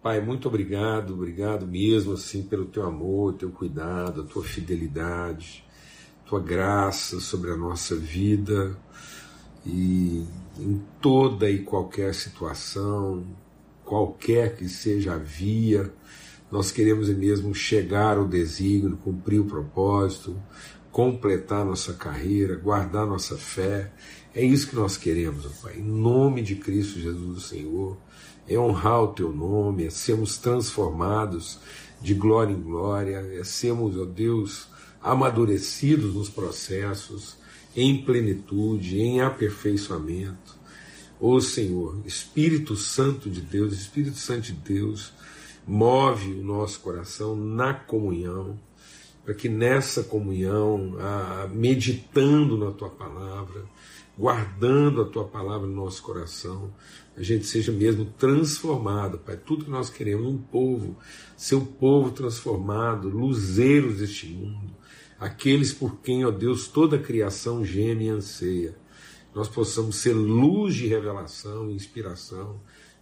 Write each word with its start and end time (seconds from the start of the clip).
Pai, 0.00 0.20
muito 0.20 0.46
obrigado, 0.46 1.12
obrigado 1.12 1.66
mesmo 1.66 2.12
assim 2.12 2.44
pelo 2.44 2.66
teu 2.66 2.84
amor, 2.84 3.34
teu 3.34 3.50
cuidado, 3.50 4.22
a 4.22 4.24
tua 4.24 4.44
fidelidade, 4.44 5.64
tua 6.24 6.38
graça 6.38 7.18
sobre 7.18 7.50
a 7.50 7.56
nossa 7.56 7.96
vida 7.96 8.78
e 9.66 10.24
em 10.56 10.80
toda 11.02 11.50
e 11.50 11.64
qualquer 11.64 12.14
situação, 12.14 13.26
qualquer 13.84 14.54
que 14.54 14.68
seja 14.68 15.14
a 15.14 15.18
via, 15.18 15.92
nós 16.48 16.70
queremos 16.70 17.08
mesmo 17.08 17.52
chegar 17.52 18.18
ao 18.18 18.28
desígnio, 18.28 18.96
cumprir 18.98 19.40
o 19.40 19.46
propósito, 19.46 20.40
completar 20.92 21.64
nossa 21.64 21.92
carreira, 21.92 22.54
guardar 22.54 23.04
nossa 23.04 23.36
fé. 23.36 23.92
É 24.32 24.44
isso 24.44 24.68
que 24.68 24.76
nós 24.76 24.96
queremos, 24.96 25.44
Pai. 25.60 25.78
Em 25.78 25.82
nome 25.82 26.40
de 26.40 26.54
Cristo 26.54 27.00
Jesus, 27.00 27.46
Senhor 27.46 27.96
é 28.48 28.58
honrar 28.58 29.02
o 29.02 29.08
teu 29.08 29.32
nome, 29.32 29.84
é 29.84 29.90
sermos 29.90 30.38
transformados 30.38 31.58
de 32.00 32.14
glória 32.14 32.52
em 32.52 32.60
glória, 32.60 33.16
é 33.38 33.44
sermos, 33.44 33.96
ó 33.96 34.04
Deus, 34.04 34.68
amadurecidos 35.02 36.14
nos 36.14 36.28
processos, 36.28 37.36
em 37.76 38.02
plenitude, 38.02 38.98
em 39.00 39.20
aperfeiçoamento. 39.20 40.56
Ó 41.20 41.38
Senhor, 41.40 42.00
Espírito 42.06 42.76
Santo 42.76 43.28
de 43.28 43.40
Deus, 43.40 43.72
Espírito 43.72 44.16
Santo 44.16 44.42
de 44.42 44.52
Deus, 44.52 45.12
move 45.66 46.32
o 46.32 46.42
nosso 46.42 46.80
coração 46.80 47.36
na 47.36 47.74
comunhão, 47.74 48.58
para 49.28 49.34
que 49.34 49.46
nessa 49.46 50.02
comunhão, 50.02 50.96
meditando 51.52 52.56
na 52.56 52.70
tua 52.70 52.88
palavra, 52.88 53.62
guardando 54.16 55.02
a 55.02 55.04
tua 55.04 55.24
palavra 55.24 55.66
no 55.66 55.74
nosso 55.74 56.02
coração, 56.02 56.72
a 57.14 57.22
gente 57.22 57.44
seja 57.44 57.70
mesmo 57.70 58.06
transformado, 58.06 59.18
Pai. 59.18 59.36
Tudo 59.36 59.66
que 59.66 59.70
nós 59.70 59.90
queremos, 59.90 60.26
um 60.26 60.38
povo, 60.38 60.96
seu 61.36 61.60
povo 61.60 62.10
transformado, 62.10 63.10
luzeiros 63.10 63.98
deste 63.98 64.28
mundo, 64.28 64.74
aqueles 65.20 65.74
por 65.74 65.96
quem, 66.00 66.24
ó 66.24 66.30
Deus, 66.30 66.66
toda 66.66 66.96
a 66.96 67.02
criação 67.02 67.62
geme 67.62 68.06
e 68.06 68.08
anseia. 68.08 68.74
Nós 69.34 69.46
possamos 69.46 69.96
ser 69.96 70.14
luz 70.14 70.74
de 70.74 70.86
revelação, 70.86 71.70
inspiração, 71.70 72.58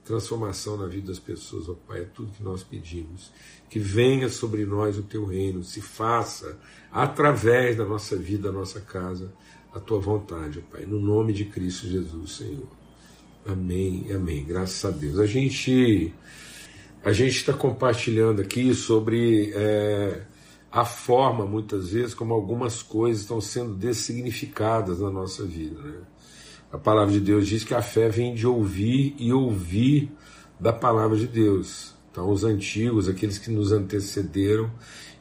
transformação 0.06 0.76
na 0.76 0.86
vida 0.86 1.08
das 1.08 1.18
pessoas, 1.18 1.68
ó 1.68 1.74
Pai. 1.74 2.02
É 2.02 2.04
tudo 2.04 2.32
que 2.32 2.42
nós 2.42 2.62
pedimos. 2.62 3.32
Que 3.68 3.78
venha 3.78 4.28
sobre 4.28 4.64
nós 4.64 4.96
o 4.96 5.02
teu 5.02 5.24
reino, 5.26 5.64
se 5.64 5.80
faça 5.80 6.58
através 6.90 7.76
da 7.76 7.84
nossa 7.84 8.16
vida, 8.16 8.50
da 8.50 8.52
nossa 8.52 8.80
casa, 8.80 9.32
a 9.74 9.80
tua 9.80 9.98
vontade, 9.98 10.62
ó 10.64 10.76
Pai. 10.76 10.86
No 10.86 11.00
nome 11.00 11.32
de 11.32 11.44
Cristo 11.44 11.88
Jesus, 11.88 12.36
Senhor. 12.36 12.68
Amém, 13.44 14.06
amém. 14.12 14.44
Graças 14.44 14.84
a 14.84 14.96
Deus. 14.96 15.18
A 15.18 15.26
gente 15.26 16.12
a 17.04 17.12
gente 17.12 17.36
está 17.36 17.52
compartilhando 17.52 18.42
aqui 18.42 18.74
sobre 18.74 19.52
é, 19.54 20.22
a 20.72 20.84
forma, 20.84 21.46
muitas 21.46 21.90
vezes, 21.90 22.14
como 22.14 22.34
algumas 22.34 22.82
coisas 22.82 23.22
estão 23.22 23.40
sendo 23.40 23.74
dessignificadas 23.74 25.00
na 25.00 25.10
nossa 25.10 25.44
vida. 25.44 25.80
Né? 25.80 26.00
A 26.72 26.78
palavra 26.78 27.12
de 27.12 27.20
Deus 27.20 27.46
diz 27.46 27.64
que 27.64 27.74
a 27.74 27.82
fé 27.82 28.08
vem 28.08 28.34
de 28.34 28.46
ouvir 28.46 29.14
e 29.18 29.32
ouvir 29.32 30.10
da 30.58 30.72
palavra 30.72 31.16
de 31.16 31.26
Deus. 31.26 31.94
Então, 32.10 32.30
os 32.30 32.44
antigos, 32.44 33.08
aqueles 33.08 33.38
que 33.38 33.50
nos 33.50 33.72
antecederam, 33.72 34.70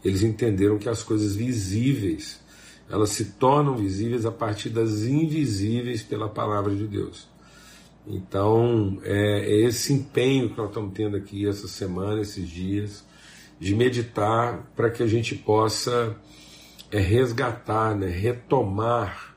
eles 0.03 0.23
entenderam 0.23 0.77
que 0.77 0.89
as 0.89 1.03
coisas 1.03 1.35
visíveis 1.35 2.43
elas 2.89 3.09
se 3.09 3.25
tornam 3.25 3.75
visíveis 3.75 4.25
a 4.25 4.31
partir 4.31 4.69
das 4.69 5.03
invisíveis 5.03 6.03
pela 6.03 6.29
palavra 6.29 6.75
de 6.75 6.87
Deus. 6.87 7.27
Então, 8.07 8.99
é, 9.03 9.39
é, 9.39 9.61
esse 9.61 9.91
empenho 9.91 10.49
que 10.51 10.57
nós 10.57 10.67
estamos 10.67 10.93
tendo 10.93 11.17
aqui 11.17 11.47
essa 11.47 11.67
semana, 11.67 12.21
esses 12.21 12.47
dias, 12.47 13.03
de 13.59 13.73
meditar 13.73 14.71
para 14.75 14.91
que 14.91 15.01
a 15.01 15.07
gente 15.07 15.33
possa 15.33 16.15
é, 16.91 16.99
resgatar, 16.99 17.95
né, 17.95 18.07
retomar 18.07 19.34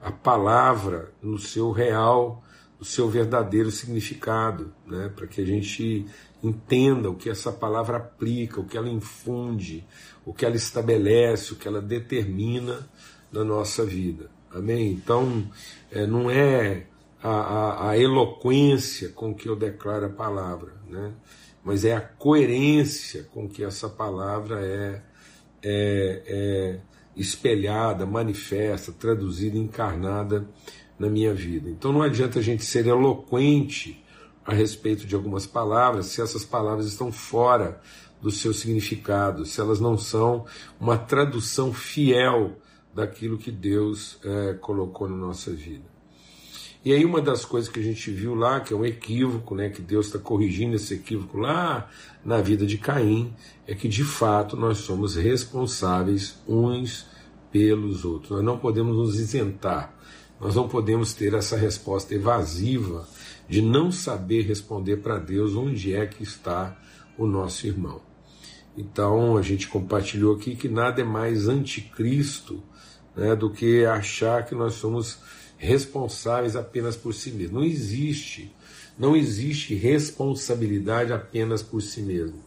a 0.00 0.12
palavra 0.12 1.12
no 1.22 1.38
seu 1.38 1.70
real, 1.70 2.42
no 2.78 2.84
seu 2.84 3.08
verdadeiro 3.08 3.70
significado, 3.70 4.72
né, 4.86 5.10
para 5.14 5.26
que 5.26 5.40
a 5.40 5.46
gente 5.46 6.06
entenda 6.42 7.10
o 7.10 7.16
que 7.16 7.28
essa 7.28 7.50
palavra 7.50 7.96
aplica, 7.96 8.60
o 8.60 8.64
que 8.64 8.76
ela 8.76 8.88
infunde, 8.88 9.84
o 10.24 10.32
que 10.32 10.44
ela 10.44 10.56
estabelece, 10.56 11.52
o 11.52 11.56
que 11.56 11.66
ela 11.66 11.80
determina 11.80 12.88
na 13.32 13.42
nossa 13.42 13.84
vida. 13.84 14.30
Amém? 14.50 14.92
Então, 14.92 15.50
é, 15.90 16.06
não 16.06 16.30
é 16.30 16.86
a, 17.22 17.30
a, 17.30 17.90
a, 17.90 17.98
eloquência 17.98 19.10
com 19.10 19.34
que 19.34 19.48
eu 19.48 19.56
declaro 19.56 20.06
a 20.06 20.10
palavra, 20.10 20.72
né? 20.88 21.12
mas 21.62 21.84
é 21.84 21.94
a 21.94 22.00
coerência 22.00 23.24
com 23.24 23.48
que 23.48 23.64
essa 23.64 23.88
palavra 23.88 24.64
é, 24.64 25.02
é, 25.62 26.22
é 26.26 26.80
espelhada, 27.18 28.06
manifesta, 28.06 28.92
traduzida, 28.92 29.58
encarnada 29.58 30.48
na 30.98 31.08
minha 31.08 31.34
vida. 31.34 31.68
Então 31.68 31.92
não 31.92 32.02
adianta 32.02 32.38
a 32.38 32.42
gente 32.42 32.64
ser 32.64 32.86
eloquente 32.86 34.02
a 34.44 34.54
respeito 34.54 35.06
de 35.06 35.14
algumas 35.14 35.46
palavras 35.46 36.06
se 36.06 36.22
essas 36.22 36.44
palavras 36.44 36.86
estão 36.86 37.12
fora 37.12 37.80
do 38.20 38.30
seu 38.30 38.52
significado, 38.52 39.44
se 39.44 39.60
elas 39.60 39.78
não 39.78 39.96
são 39.96 40.46
uma 40.80 40.96
tradução 40.96 41.72
fiel 41.72 42.56
daquilo 42.94 43.38
que 43.38 43.52
Deus 43.52 44.18
é, 44.24 44.54
colocou 44.54 45.08
na 45.08 45.16
nossa 45.16 45.52
vida. 45.52 45.97
E 46.84 46.92
aí 46.92 47.04
uma 47.04 47.20
das 47.20 47.44
coisas 47.44 47.68
que 47.68 47.80
a 47.80 47.82
gente 47.82 48.10
viu 48.10 48.34
lá, 48.34 48.60
que 48.60 48.72
é 48.72 48.76
um 48.76 48.84
equívoco, 48.84 49.54
né, 49.54 49.68
que 49.68 49.82
Deus 49.82 50.06
está 50.06 50.18
corrigindo 50.18 50.76
esse 50.76 50.94
equívoco 50.94 51.36
lá 51.36 51.90
na 52.24 52.40
vida 52.40 52.64
de 52.64 52.78
Caim, 52.78 53.34
é 53.66 53.74
que 53.74 53.88
de 53.88 54.04
fato 54.04 54.56
nós 54.56 54.78
somos 54.78 55.16
responsáveis 55.16 56.38
uns 56.46 57.06
pelos 57.50 58.04
outros. 58.04 58.30
Nós 58.30 58.44
não 58.44 58.58
podemos 58.58 58.96
nos 58.96 59.18
isentar, 59.18 59.92
nós 60.40 60.54
não 60.54 60.68
podemos 60.68 61.12
ter 61.14 61.34
essa 61.34 61.56
resposta 61.56 62.14
evasiva 62.14 63.06
de 63.48 63.60
não 63.60 63.90
saber 63.90 64.42
responder 64.42 64.98
para 64.98 65.18
Deus 65.18 65.56
onde 65.56 65.94
é 65.94 66.06
que 66.06 66.22
está 66.22 66.78
o 67.16 67.26
nosso 67.26 67.66
irmão. 67.66 68.00
Então 68.76 69.36
a 69.36 69.42
gente 69.42 69.66
compartilhou 69.66 70.36
aqui 70.36 70.54
que 70.54 70.68
nada 70.68 71.00
é 71.00 71.04
mais 71.04 71.48
anticristo 71.48 72.62
né, 73.16 73.34
do 73.34 73.50
que 73.50 73.84
achar 73.84 74.46
que 74.46 74.54
nós 74.54 74.74
somos 74.74 75.18
responsáveis 75.58 76.56
apenas 76.56 76.96
por 76.96 77.12
si 77.12 77.32
mesmo. 77.32 77.58
Não 77.58 77.66
existe, 77.66 78.54
não 78.98 79.16
existe 79.16 79.74
responsabilidade 79.74 81.12
apenas 81.12 81.62
por 81.62 81.82
si 81.82 82.00
mesmo. 82.00 82.42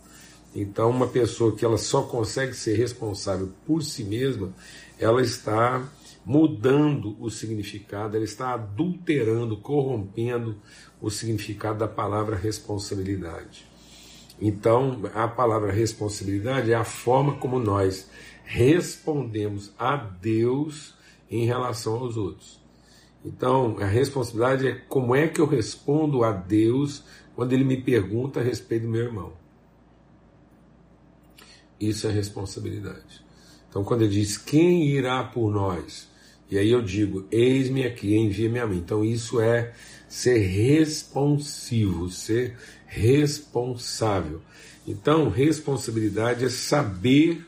Então, 0.56 0.90
uma 0.90 1.08
pessoa 1.08 1.56
que 1.56 1.64
ela 1.64 1.78
só 1.78 2.04
consegue 2.04 2.54
ser 2.54 2.76
responsável 2.76 3.50
por 3.66 3.84
si 3.84 4.04
mesma, 4.04 4.54
ela 5.00 5.22
está 5.22 5.88
mudando 6.26 7.16
o 7.20 7.30
significado, 7.30 8.16
ela 8.16 8.26
está 8.26 8.54
adulterando, 8.54 9.58
corrompendo 9.58 10.58
o 11.02 11.10
significado 11.10 11.80
da 11.80 11.88
palavra 11.88 12.36
responsabilidade. 12.36 13.66
Então, 14.40 15.02
a 15.14 15.28
palavra 15.28 15.72
responsabilidade 15.72 16.72
é 16.72 16.76
a 16.76 16.84
forma 16.84 17.38
como 17.38 17.60
nós 17.60 18.10
respondemos 18.44 19.72
a 19.78 19.96
Deus 19.96 20.96
em 21.30 21.46
relação 21.46 21.96
aos 21.96 22.18
outros. 22.18 22.61
Então, 23.24 23.78
a 23.80 23.86
responsabilidade 23.86 24.68
é 24.68 24.74
como 24.74 25.16
é 25.16 25.28
que 25.28 25.40
eu 25.40 25.46
respondo 25.46 26.24
a 26.24 26.32
Deus 26.32 27.04
quando 27.36 27.54
ele 27.54 27.64
me 27.64 27.78
pergunta 27.82 28.40
a 28.40 28.44
respeito 28.44 28.84
do 28.84 28.90
meu 28.90 29.04
irmão. 29.04 29.34
Isso 31.80 32.08
é 32.08 32.12
responsabilidade. 32.12 33.24
Então, 33.70 33.84
quando 33.84 34.02
ele 34.02 34.12
diz 34.12 34.38
quem 34.38 34.86
irá 34.88 35.24
por 35.24 35.52
nós, 35.52 36.10
e 36.50 36.58
aí 36.58 36.70
eu 36.70 36.82
digo, 36.82 37.26
eis-me 37.32 37.86
aqui, 37.86 38.16
envia-me 38.16 38.60
a 38.60 38.68
mim. 38.68 38.78
Então, 38.78 39.06
isso 39.06 39.40
é 39.40 39.74
ser 40.10 40.38
responsivo, 40.40 42.10
ser 42.10 42.58
responsável. 42.86 44.42
Então, 44.86 45.30
responsabilidade 45.30 46.44
é 46.44 46.50
saber 46.50 47.46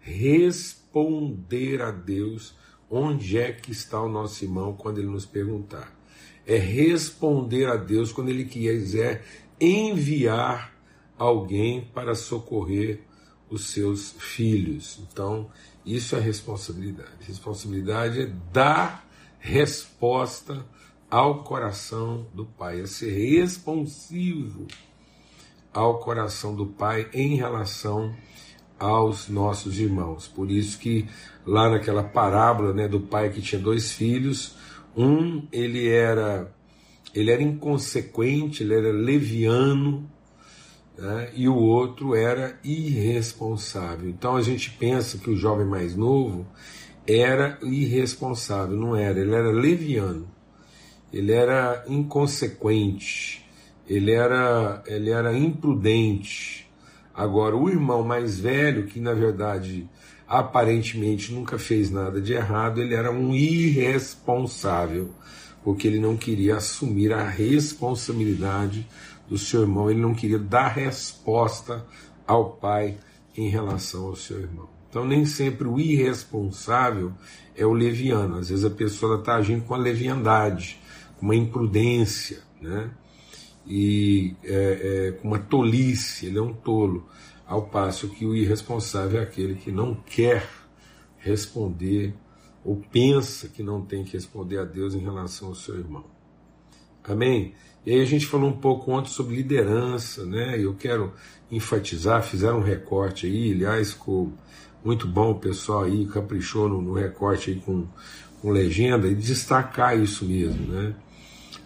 responder 0.00 1.82
a 1.82 1.90
Deus 1.90 2.54
onde 2.90 3.38
é 3.38 3.52
que 3.52 3.72
está 3.72 4.00
o 4.00 4.08
nosso 4.08 4.44
irmão 4.44 4.74
quando 4.74 4.98
ele 4.98 5.08
nos 5.08 5.26
perguntar. 5.26 5.92
É 6.46 6.56
responder 6.56 7.66
a 7.68 7.76
Deus 7.76 8.12
quando 8.12 8.28
ele 8.28 8.44
quiser 8.44 9.24
enviar 9.60 10.72
alguém 11.18 11.82
para 11.92 12.14
socorrer 12.14 13.00
os 13.50 13.68
seus 13.70 14.12
filhos. 14.18 15.00
Então, 15.00 15.50
isso 15.84 16.16
é 16.16 16.20
responsabilidade. 16.20 17.10
Responsabilidade 17.26 18.20
é 18.20 18.26
dar 18.52 19.08
resposta 19.38 20.64
ao 21.10 21.44
coração 21.44 22.26
do 22.34 22.44
Pai, 22.44 22.80
é 22.80 22.86
ser 22.86 23.10
responsivo 23.10 24.66
ao 25.72 26.00
coração 26.00 26.54
do 26.54 26.66
Pai 26.66 27.08
em 27.12 27.36
relação 27.36 28.14
aos 28.78 29.28
nossos 29.28 29.78
irmãos. 29.78 30.28
Por 30.28 30.50
isso 30.50 30.78
que 30.78 31.08
lá 31.44 31.70
naquela 31.70 32.02
parábola 32.02 32.72
né, 32.72 32.88
do 32.88 33.00
pai 33.00 33.30
que 33.30 33.40
tinha 33.40 33.60
dois 33.60 33.92
filhos, 33.92 34.56
um 34.96 35.46
ele 35.52 35.88
era 35.88 36.52
ele 37.14 37.30
era 37.30 37.42
inconsequente, 37.42 38.62
ele 38.62 38.74
era 38.74 38.92
leviano, 38.92 40.06
né? 40.98 41.30
e 41.34 41.48
o 41.48 41.54
outro 41.54 42.14
era 42.14 42.58
irresponsável. 42.62 44.08
Então 44.08 44.36
a 44.36 44.42
gente 44.42 44.70
pensa 44.72 45.16
que 45.16 45.30
o 45.30 45.36
jovem 45.36 45.66
mais 45.66 45.96
novo 45.96 46.46
era 47.06 47.58
irresponsável, 47.62 48.76
não 48.76 48.96
era, 48.96 49.18
ele 49.18 49.34
era 49.34 49.50
leviano, 49.50 50.28
ele 51.12 51.32
era 51.32 51.84
inconsequente, 51.88 53.46
ele 53.88 54.10
era, 54.10 54.82
ele 54.86 55.10
era 55.10 55.36
imprudente. 55.36 56.65
Agora, 57.16 57.56
o 57.56 57.70
irmão 57.70 58.02
mais 58.02 58.38
velho, 58.38 58.86
que 58.86 59.00
na 59.00 59.14
verdade 59.14 59.88
aparentemente 60.28 61.32
nunca 61.32 61.58
fez 61.58 61.90
nada 61.90 62.20
de 62.20 62.32
errado, 62.32 62.80
ele 62.80 62.94
era 62.94 63.10
um 63.10 63.34
irresponsável, 63.34 65.10
porque 65.64 65.86
ele 65.86 66.00
não 66.00 66.16
queria 66.16 66.56
assumir 66.56 67.12
a 67.12 67.26
responsabilidade 67.26 68.86
do 69.28 69.38
seu 69.38 69.62
irmão, 69.62 69.90
ele 69.90 70.00
não 70.00 70.14
queria 70.14 70.38
dar 70.38 70.68
resposta 70.68 71.84
ao 72.26 72.50
pai 72.50 72.98
em 73.36 73.48
relação 73.48 74.06
ao 74.06 74.16
seu 74.16 74.40
irmão. 74.40 74.68
Então, 74.90 75.06
nem 75.06 75.24
sempre 75.24 75.68
o 75.68 75.78
irresponsável 75.78 77.12
é 77.56 77.64
o 77.64 77.72
leviano. 77.72 78.38
Às 78.38 78.48
vezes 78.48 78.64
a 78.64 78.70
pessoa 78.70 79.18
está 79.18 79.36
agindo 79.36 79.64
com 79.64 79.74
a 79.74 79.78
leviandade, 79.78 80.80
com 81.18 81.26
uma 81.26 81.36
imprudência, 81.36 82.40
né? 82.60 82.90
E 83.66 84.34
é, 84.44 85.08
é, 85.08 85.12
com 85.12 85.28
uma 85.28 85.38
tolice, 85.38 86.26
ele 86.26 86.38
é 86.38 86.42
um 86.42 86.52
tolo. 86.52 87.06
Ao 87.46 87.62
passo 87.62 88.08
que 88.08 88.26
o 88.26 88.34
irresponsável 88.34 89.20
é 89.20 89.22
aquele 89.22 89.54
que 89.54 89.70
não 89.70 89.94
quer 89.94 90.48
responder 91.18 92.14
ou 92.64 92.82
pensa 92.90 93.48
que 93.48 93.62
não 93.62 93.82
tem 93.82 94.02
que 94.04 94.14
responder 94.14 94.58
a 94.58 94.64
Deus 94.64 94.94
em 94.94 94.98
relação 94.98 95.48
ao 95.48 95.54
seu 95.54 95.76
irmão. 95.76 96.04
Amém? 97.04 97.54
E 97.84 97.92
aí 97.92 98.00
a 98.00 98.04
gente 98.04 98.26
falou 98.26 98.50
um 98.50 98.56
pouco 98.56 98.90
ontem 98.90 99.10
sobre 99.10 99.36
liderança, 99.36 100.26
né? 100.26 100.58
Eu 100.58 100.74
quero 100.74 101.12
enfatizar, 101.48 102.24
fizeram 102.24 102.58
um 102.58 102.62
recorte 102.62 103.26
aí, 103.26 103.52
aliás, 103.52 103.92
ficou 103.92 104.32
muito 104.84 105.06
bom 105.06 105.30
o 105.30 105.38
pessoal 105.38 105.84
aí, 105.84 106.04
caprichou 106.06 106.68
no, 106.68 106.82
no 106.82 106.92
recorte 106.92 107.50
aí 107.50 107.60
com, 107.60 107.86
com 108.42 108.50
legenda, 108.50 109.06
e 109.06 109.14
destacar 109.14 109.96
isso 109.96 110.24
mesmo, 110.24 110.66
né? 110.66 110.96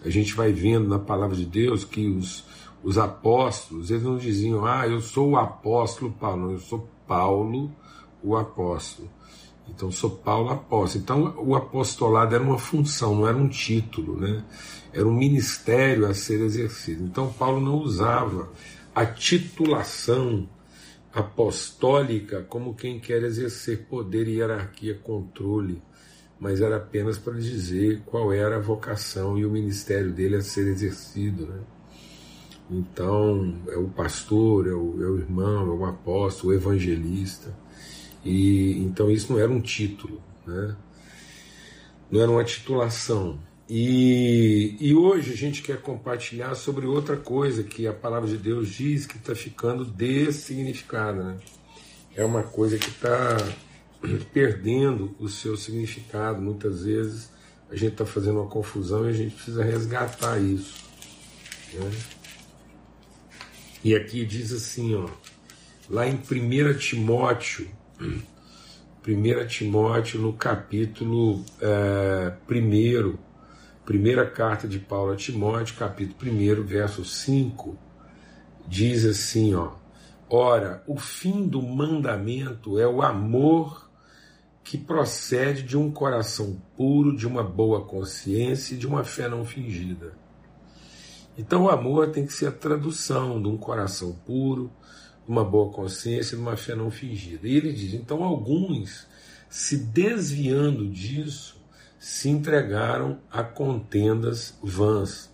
A 0.03 0.09
gente 0.09 0.33
vai 0.33 0.51
vendo 0.51 0.87
na 0.87 0.99
palavra 0.99 1.35
de 1.35 1.45
Deus 1.45 1.83
que 1.83 2.07
os, 2.07 2.43
os 2.83 2.97
apóstolos, 2.97 3.91
eles 3.91 4.03
não 4.03 4.17
diziam, 4.17 4.65
ah, 4.65 4.87
eu 4.87 4.99
sou 4.99 5.31
o 5.31 5.37
apóstolo 5.37 6.11
Paulo, 6.11 6.43
não, 6.43 6.51
eu 6.51 6.59
sou 6.59 6.87
Paulo, 7.07 7.71
o 8.23 8.35
apóstolo. 8.35 9.09
Então, 9.69 9.91
sou 9.91 10.09
Paulo 10.09 10.49
apóstolo. 10.49 11.03
Então, 11.03 11.35
o 11.37 11.55
apostolado 11.55 12.35
era 12.35 12.43
uma 12.43 12.57
função, 12.57 13.15
não 13.15 13.27
era 13.27 13.37
um 13.37 13.47
título, 13.47 14.19
né? 14.19 14.43
Era 14.91 15.07
um 15.07 15.13
ministério 15.13 16.05
a 16.05 16.13
ser 16.13 16.41
exercido. 16.41 17.03
Então, 17.03 17.31
Paulo 17.31 17.61
não 17.61 17.75
usava 17.75 18.49
a 18.93 19.05
titulação 19.05 20.49
apostólica 21.13 22.45
como 22.49 22.73
quem 22.73 22.99
quer 22.99 23.23
exercer 23.23 23.85
poder, 23.87 24.27
hierarquia, 24.27 24.95
controle, 24.95 25.81
mas 26.41 26.59
era 26.59 26.77
apenas 26.77 27.19
para 27.19 27.33
dizer 27.33 28.01
qual 28.03 28.33
era 28.33 28.55
a 28.55 28.59
vocação 28.59 29.37
e 29.37 29.45
o 29.45 29.51
ministério 29.51 30.11
dele 30.11 30.37
a 30.37 30.41
ser 30.41 30.67
exercido, 30.67 31.45
né? 31.45 31.59
Então, 32.67 33.61
é 33.69 33.77
o 33.77 33.87
pastor, 33.87 34.67
é 34.67 34.71
o, 34.71 35.03
é 35.03 35.05
o 35.05 35.19
irmão, 35.19 35.67
é 35.67 35.75
o 35.75 35.85
apóstolo, 35.85 36.51
o 36.51 36.55
evangelista. 36.55 37.55
E 38.25 38.79
então 38.79 39.11
isso 39.11 39.31
não 39.31 39.39
era 39.39 39.51
um 39.51 39.61
título, 39.61 40.19
né? 40.47 40.75
Não 42.09 42.19
era 42.19 42.31
uma 42.31 42.43
titulação. 42.43 43.37
E, 43.69 44.77
e 44.79 44.95
hoje 44.95 45.33
a 45.33 45.37
gente 45.37 45.61
quer 45.61 45.79
compartilhar 45.79 46.55
sobre 46.55 46.87
outra 46.87 47.17
coisa 47.17 47.61
que 47.61 47.85
a 47.85 47.93
palavra 47.93 48.27
de 48.27 48.37
Deus 48.37 48.69
diz 48.69 49.05
que 49.05 49.17
está 49.17 49.35
ficando 49.35 49.85
dessignificada, 49.85 51.23
né? 51.23 51.37
É 52.15 52.25
uma 52.25 52.41
coisa 52.41 52.79
que 52.79 52.89
está 52.89 53.37
perdendo 54.33 55.15
o 55.19 55.27
seu 55.27 55.55
significado. 55.55 56.41
Muitas 56.41 56.83
vezes 56.83 57.31
a 57.69 57.75
gente 57.75 57.93
está 57.93 58.05
fazendo 58.05 58.39
uma 58.39 58.49
confusão 58.49 59.05
e 59.05 59.09
a 59.09 59.13
gente 59.13 59.35
precisa 59.35 59.63
resgatar 59.63 60.39
isso. 60.39 60.83
Né? 61.73 61.91
E 63.83 63.95
aqui 63.95 64.25
diz 64.25 64.51
assim, 64.51 64.95
ó, 64.95 65.07
lá 65.89 66.07
em 66.07 66.15
1 66.15 66.77
Timóteo, 66.77 67.67
1 67.99 69.47
Timóteo 69.47 70.21
no 70.21 70.33
capítulo 70.33 71.43
é, 71.59 72.33
1, 72.49 73.17
primeira 73.85 74.29
carta 74.29 74.67
de 74.67 74.77
Paulo 74.77 75.13
a 75.13 75.15
Timóteo, 75.15 75.75
capítulo 75.77 76.31
1, 76.31 76.63
verso 76.63 77.03
5, 77.03 77.77
diz 78.67 79.05
assim, 79.05 79.55
ó, 79.55 79.81
Ora, 80.33 80.81
o 80.87 80.97
fim 80.97 81.45
do 81.45 81.61
mandamento 81.61 82.79
é 82.79 82.87
o 82.87 83.01
amor 83.01 83.90
que 84.63 84.77
procede 84.77 85.63
de 85.63 85.77
um 85.77 85.91
coração 85.91 86.61
puro, 86.77 87.15
de 87.15 87.27
uma 87.27 87.43
boa 87.43 87.85
consciência 87.85 88.75
e 88.75 88.77
de 88.77 88.87
uma 88.87 89.03
fé 89.03 89.27
não 89.27 89.43
fingida. 89.43 90.13
Então, 91.37 91.63
o 91.63 91.69
amor 91.69 92.11
tem 92.11 92.25
que 92.25 92.33
ser 92.33 92.47
a 92.47 92.51
tradução 92.51 93.41
de 93.41 93.47
um 93.47 93.57
coração 93.57 94.13
puro, 94.25 94.71
de 95.25 95.31
uma 95.31 95.43
boa 95.43 95.71
consciência, 95.71 96.35
de 96.35 96.43
uma 96.43 96.57
fé 96.57 96.75
não 96.75 96.91
fingida. 96.91 97.47
E 97.47 97.55
ele 97.55 97.73
diz: 97.73 97.93
então, 97.93 98.23
alguns, 98.23 99.07
se 99.49 99.77
desviando 99.77 100.87
disso, 100.87 101.59
se 101.99 102.29
entregaram 102.29 103.19
a 103.31 103.43
contendas 103.43 104.57
vãs, 104.61 105.31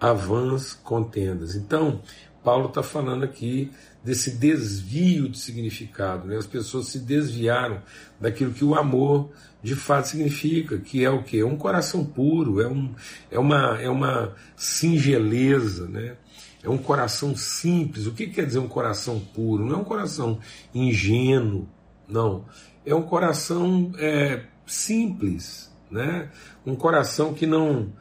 a 0.00 0.12
vãs 0.12 0.74
contendas. 0.74 1.54
Então, 1.54 2.02
Paulo 2.42 2.68
está 2.68 2.82
falando 2.82 3.24
aqui 3.24 3.70
desse 4.02 4.32
desvio 4.32 5.28
de 5.28 5.38
significado. 5.38 6.26
Né? 6.26 6.36
As 6.36 6.46
pessoas 6.46 6.86
se 6.86 6.98
desviaram 6.98 7.82
daquilo 8.20 8.52
que 8.52 8.64
o 8.64 8.74
amor 8.74 9.30
de 9.62 9.76
fato 9.76 10.08
significa, 10.08 10.78
que 10.78 11.04
é 11.04 11.10
o 11.10 11.22
que? 11.22 11.40
É 11.40 11.44
um 11.44 11.56
coração 11.56 12.04
puro, 12.04 12.60
é, 12.60 12.66
um, 12.66 12.94
é, 13.30 13.38
uma, 13.38 13.80
é 13.80 13.90
uma 13.90 14.34
singeleza, 14.56 15.86
né? 15.86 16.16
é 16.62 16.68
um 16.68 16.78
coração 16.78 17.36
simples. 17.36 18.06
O 18.06 18.12
que 18.12 18.26
quer 18.26 18.46
dizer 18.46 18.58
um 18.58 18.68
coração 18.68 19.20
puro? 19.20 19.64
Não 19.66 19.76
é 19.76 19.78
um 19.78 19.84
coração 19.84 20.38
ingênuo, 20.74 21.68
não. 22.08 22.46
É 22.84 22.94
um 22.94 23.02
coração 23.02 23.92
é, 23.98 24.44
simples, 24.66 25.70
né? 25.90 26.30
um 26.64 26.74
coração 26.74 27.34
que 27.34 27.46
não 27.46 27.92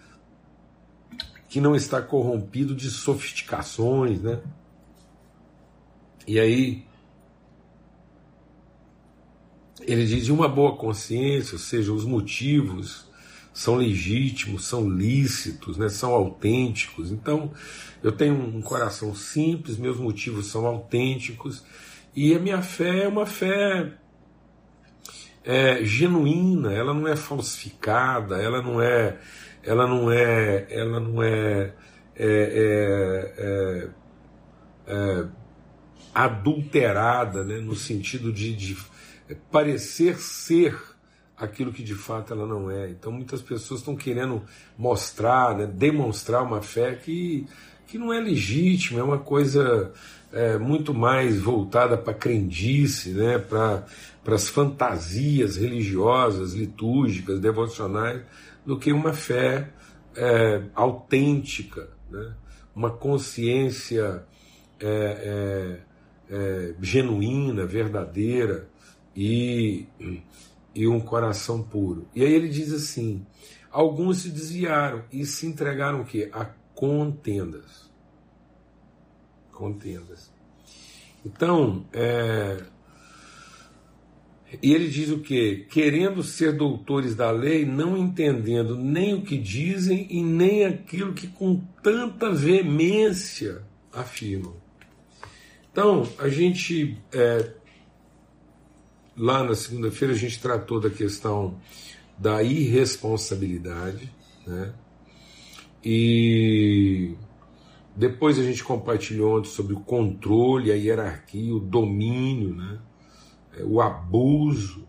que 1.49 1.59
não 1.59 1.75
está 1.75 1.99
corrompido 1.99 2.75
de 2.75 2.91
sofisticações, 2.91 4.21
né? 4.21 4.39
E 6.29 6.39
aí 6.39 6.85
ele 9.81 10.05
diz 10.05 10.25
de 10.25 10.31
uma 10.31 10.47
boa 10.47 10.77
consciência, 10.77 11.53
ou 11.53 11.59
seja, 11.59 11.91
os 11.91 12.05
motivos 12.05 13.07
são 13.51 13.77
legítimos, 13.77 14.67
são 14.67 14.87
lícitos, 14.87 15.75
né, 15.75 15.89
são 15.89 16.13
autênticos. 16.13 17.11
Então, 17.11 17.51
eu 18.03 18.11
tenho 18.11 18.35
um 18.35 18.61
coração 18.61 19.15
simples, 19.15 19.79
meus 19.79 19.97
motivos 19.97 20.45
são 20.45 20.67
autênticos 20.67 21.63
e 22.15 22.35
a 22.35 22.37
minha 22.37 22.61
fé 22.61 23.05
é 23.05 23.07
uma 23.07 23.25
fé 23.25 23.93
é, 25.43 25.83
genuína, 25.83 26.71
ela 26.71 26.93
não 26.93 27.07
é 27.07 27.15
falsificada, 27.15 28.39
ela 28.39 28.61
não 28.61 28.79
é, 28.79 29.17
ela 29.63 29.87
não 29.87 30.11
é, 30.11 30.67
ela 30.69 30.99
não 30.99 31.23
é, 31.23 31.73
é, 32.15 33.33
é, 33.35 33.89
é 34.85 35.38
adulterada, 36.25 37.43
né, 37.43 37.59
no 37.59 37.75
sentido 37.75 38.31
de, 38.33 38.55
de 38.55 38.77
parecer 39.51 40.19
ser 40.19 40.77
aquilo 41.37 41.71
que 41.71 41.81
de 41.81 41.95
fato 41.95 42.33
ela 42.33 42.45
não 42.45 42.69
é. 42.69 42.89
Então 42.89 43.11
muitas 43.11 43.41
pessoas 43.41 43.79
estão 43.79 43.95
querendo 43.95 44.43
mostrar, 44.77 45.57
né, 45.57 45.65
demonstrar 45.65 46.43
uma 46.43 46.61
fé 46.61 46.95
que, 46.95 47.47
que 47.87 47.97
não 47.97 48.11
é 48.11 48.19
legítima, 48.19 48.99
é 48.99 49.03
uma 49.03 49.19
coisa 49.19 49.93
é, 50.33 50.57
muito 50.57 50.93
mais 50.93 51.39
voltada 51.39 51.97
para 51.97 52.13
crendice, 52.13 53.11
né, 53.11 53.37
para 53.37 53.85
as 54.27 54.49
fantasias 54.49 55.55
religiosas, 55.55 56.53
litúrgicas, 56.53 57.39
devocionais, 57.39 58.21
do 58.65 58.77
que 58.77 58.91
uma 58.91 59.13
fé 59.13 59.69
é, 60.15 60.63
autêntica, 60.75 61.89
né, 62.11 62.33
uma 62.75 62.91
consciência 62.91 64.23
é, 64.79 65.79
é, 66.29 66.75
genuína, 66.81 67.65
verdadeira 67.65 68.69
e, 69.15 69.87
e 70.73 70.87
um 70.87 70.99
coração 70.99 71.61
puro. 71.63 72.07
E 72.15 72.23
aí 72.23 72.31
ele 72.31 72.49
diz 72.49 72.71
assim: 72.71 73.25
alguns 73.71 74.19
se 74.19 74.29
desviaram 74.29 75.03
e 75.11 75.25
se 75.25 75.45
entregaram 75.45 76.01
o 76.01 76.05
quê? 76.05 76.29
A 76.31 76.45
contendas. 76.73 77.89
Contendas. 79.51 80.31
Então, 81.25 81.85
é, 81.91 82.63
e 84.63 84.73
ele 84.73 84.87
diz 84.87 85.09
o 85.09 85.19
que? 85.19 85.67
Querendo 85.69 86.23
ser 86.23 86.53
doutores 86.53 87.15
da 87.15 87.29
lei, 87.29 87.65
não 87.65 87.95
entendendo 87.95 88.75
nem 88.75 89.13
o 89.13 89.21
que 89.21 89.37
dizem 89.37 90.07
e 90.09 90.23
nem 90.23 90.65
aquilo 90.65 91.13
que 91.13 91.27
com 91.27 91.61
tanta 91.83 92.31
veemência 92.31 93.61
afirmam. 93.93 94.55
Então, 95.71 96.07
a 96.17 96.27
gente, 96.29 96.97
é, 97.11 97.51
lá 99.15 99.43
na 99.43 99.55
segunda-feira, 99.55 100.13
a 100.13 100.17
gente 100.17 100.39
tratou 100.39 100.79
da 100.79 100.89
questão 100.89 101.59
da 102.17 102.43
irresponsabilidade, 102.43 104.11
né? 104.45 104.73
E 105.83 107.15
depois 107.95 108.37
a 108.37 108.43
gente 108.43 108.63
compartilhou 108.63 109.37
ontem 109.37 109.49
sobre 109.49 109.73
o 109.73 109.79
controle, 109.79 110.71
a 110.71 110.75
hierarquia, 110.75 111.55
o 111.55 111.59
domínio, 111.59 112.55
né? 112.55 112.79
É, 113.57 113.63
o 113.63 113.79
abuso. 113.81 114.87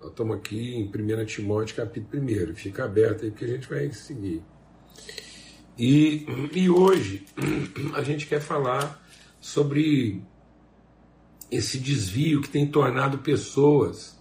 Nós 0.00 0.10
estamos 0.10 0.36
aqui 0.36 0.74
em 0.74 0.84
1 0.84 1.24
Timóteo, 1.26 1.76
capítulo 1.76 2.22
1. 2.22 2.54
Fica 2.54 2.84
aberto 2.84 3.24
aí 3.24 3.30
que 3.30 3.44
a 3.44 3.48
gente 3.48 3.68
vai 3.68 3.90
seguir. 3.92 4.42
E, 5.76 6.26
e 6.52 6.70
hoje 6.70 7.26
a 7.94 8.02
gente 8.02 8.26
quer 8.26 8.40
falar 8.40 9.03
sobre 9.44 10.22
esse 11.50 11.78
desvio 11.78 12.40
que 12.40 12.48
tem 12.48 12.66
tornado 12.66 13.18
pessoas 13.18 14.18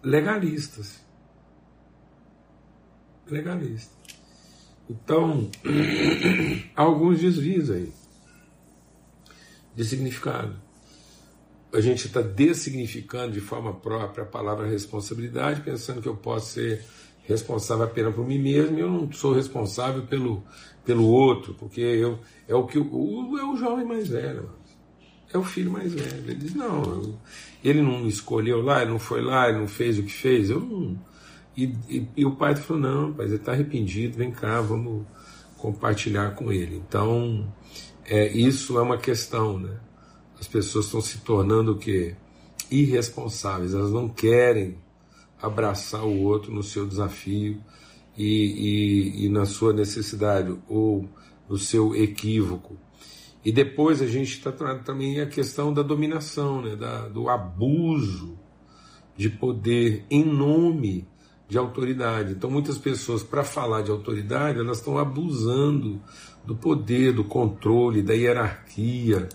legalistas. 0.00 1.00
Legalistas. 3.26 3.90
Então, 4.88 5.50
há 6.76 6.82
alguns 6.82 7.20
desvios 7.20 7.72
aí 7.72 7.92
de 9.74 9.84
significado. 9.84 10.56
A 11.74 11.80
gente 11.80 12.06
está 12.06 12.22
dessignificando 12.22 13.32
de 13.32 13.40
forma 13.40 13.74
própria 13.74 14.22
a 14.22 14.28
palavra 14.28 14.68
responsabilidade, 14.68 15.62
pensando 15.62 16.00
que 16.00 16.08
eu 16.08 16.16
posso 16.16 16.52
ser 16.52 16.84
responsável 17.26 17.84
apenas 17.84 18.14
por 18.14 18.26
mim 18.26 18.38
mesmo 18.38 18.78
eu 18.78 18.90
não 18.90 19.12
sou 19.12 19.32
responsável 19.32 20.02
pelo, 20.06 20.42
pelo 20.84 21.06
outro, 21.06 21.54
porque 21.54 21.80
eu, 21.80 22.18
é 22.46 22.54
o 22.54 22.64
que 22.66 22.78
o, 22.78 23.38
é 23.38 23.44
o 23.44 23.56
jovem 23.56 23.84
mais 23.84 24.08
velho, 24.08 24.50
é 25.32 25.36
o 25.36 25.44
filho 25.44 25.70
mais 25.70 25.92
velho. 25.92 26.24
Ele 26.24 26.34
diz: 26.34 26.54
não, 26.54 26.82
eu, 26.84 27.14
ele 27.64 27.82
não 27.82 28.06
escolheu 28.06 28.62
lá, 28.62 28.82
ele 28.82 28.92
não 28.92 28.98
foi 28.98 29.20
lá, 29.20 29.48
ele 29.48 29.58
não 29.58 29.68
fez 29.68 29.98
o 29.98 30.02
que 30.02 30.12
fez, 30.12 30.50
eu 30.50 30.60
não 30.60 30.96
e, 31.56 31.74
e, 31.88 32.08
e, 32.18 32.26
o 32.26 32.36
pai 32.36 32.54
falou: 32.54 32.82
não, 32.82 33.12
pai, 33.14 33.26
ele 33.26 33.36
está 33.36 33.52
arrependido, 33.52 34.18
vem 34.18 34.30
cá, 34.30 34.60
vamos 34.60 35.06
compartilhar 35.56 36.34
com 36.34 36.52
ele. 36.52 36.76
Então, 36.86 37.50
é, 38.04 38.28
isso 38.28 38.78
é 38.78 38.82
uma 38.82 38.98
questão, 38.98 39.58
né? 39.58 39.80
As 40.38 40.46
pessoas 40.46 40.84
estão 40.84 41.00
se 41.00 41.18
tornando 41.18 41.72
o 41.72 41.78
quê? 41.78 42.14
Irresponsáveis, 42.70 43.72
elas 43.72 43.90
não 43.90 44.08
querem 44.08 44.76
abraçar 45.40 46.04
o 46.04 46.22
outro 46.22 46.52
no 46.52 46.62
seu 46.62 46.86
desafio 46.86 47.62
e, 48.16 48.24
e, 48.24 49.26
e 49.26 49.28
na 49.28 49.44
sua 49.44 49.72
necessidade 49.72 50.56
ou 50.68 51.08
no 51.48 51.58
seu 51.58 51.94
equívoco. 51.94 52.76
E 53.44 53.52
depois 53.52 54.02
a 54.02 54.06
gente 54.06 54.32
está 54.32 54.50
também 54.50 55.20
a 55.20 55.26
questão 55.26 55.72
da 55.72 55.82
dominação, 55.82 56.60
né? 56.62 56.74
da, 56.74 57.08
do 57.08 57.28
abuso 57.28 58.36
de 59.16 59.30
poder 59.30 60.04
em 60.10 60.24
nome 60.24 61.06
de 61.48 61.56
autoridade. 61.56 62.32
Então, 62.32 62.50
muitas 62.50 62.76
pessoas, 62.76 63.22
para 63.22 63.44
falar 63.44 63.82
de 63.82 63.90
autoridade, 63.90 64.58
elas 64.58 64.78
estão 64.78 64.98
abusando 64.98 66.02
do 66.44 66.56
poder, 66.56 67.12
do 67.12 67.24
controle, 67.24 68.02
da 68.02 68.14
hierarquia, 68.14 69.28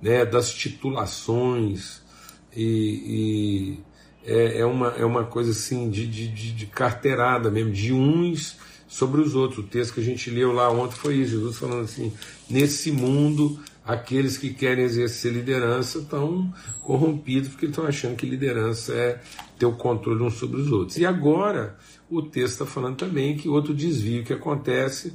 né, 0.00 0.24
das 0.24 0.54
titulações. 0.54 2.02
E, 2.54 3.80
e 3.82 3.84
é, 4.26 4.60
é, 4.60 4.66
uma, 4.66 4.88
é 4.98 5.04
uma 5.04 5.24
coisa 5.24 5.52
assim 5.52 5.88
de, 5.88 6.06
de, 6.06 6.28
de 6.28 6.66
carteirada 6.66 7.50
mesmo, 7.50 7.72
de 7.72 7.92
uns 7.92 8.58
sobre 8.88 9.20
os 9.20 9.34
outros. 9.34 9.64
O 9.64 9.68
texto 9.68 9.94
que 9.94 10.00
a 10.00 10.04
gente 10.04 10.30
leu 10.30 10.52
lá 10.52 10.70
ontem 10.70 10.96
foi 10.96 11.16
isso: 11.16 11.32
Jesus 11.32 11.58
falando 11.58 11.84
assim, 11.84 12.12
nesse 12.50 12.90
mundo 12.90 13.58
aqueles 13.84 14.36
que 14.36 14.52
querem 14.52 14.84
exercer 14.84 15.32
liderança 15.32 15.98
estão 15.98 16.52
corrompidos 16.82 17.50
porque 17.50 17.66
estão 17.66 17.86
achando 17.86 18.16
que 18.16 18.26
liderança 18.26 18.92
é 18.92 19.20
ter 19.56 19.66
o 19.66 19.76
controle 19.76 20.24
uns 20.24 20.34
sobre 20.34 20.60
os 20.60 20.72
outros. 20.72 20.98
E 20.98 21.06
agora 21.06 21.78
o 22.10 22.20
texto 22.20 22.54
está 22.54 22.66
falando 22.66 22.96
também 22.96 23.36
que 23.36 23.48
outro 23.48 23.72
desvio 23.72 24.24
que 24.24 24.32
acontece 24.32 25.12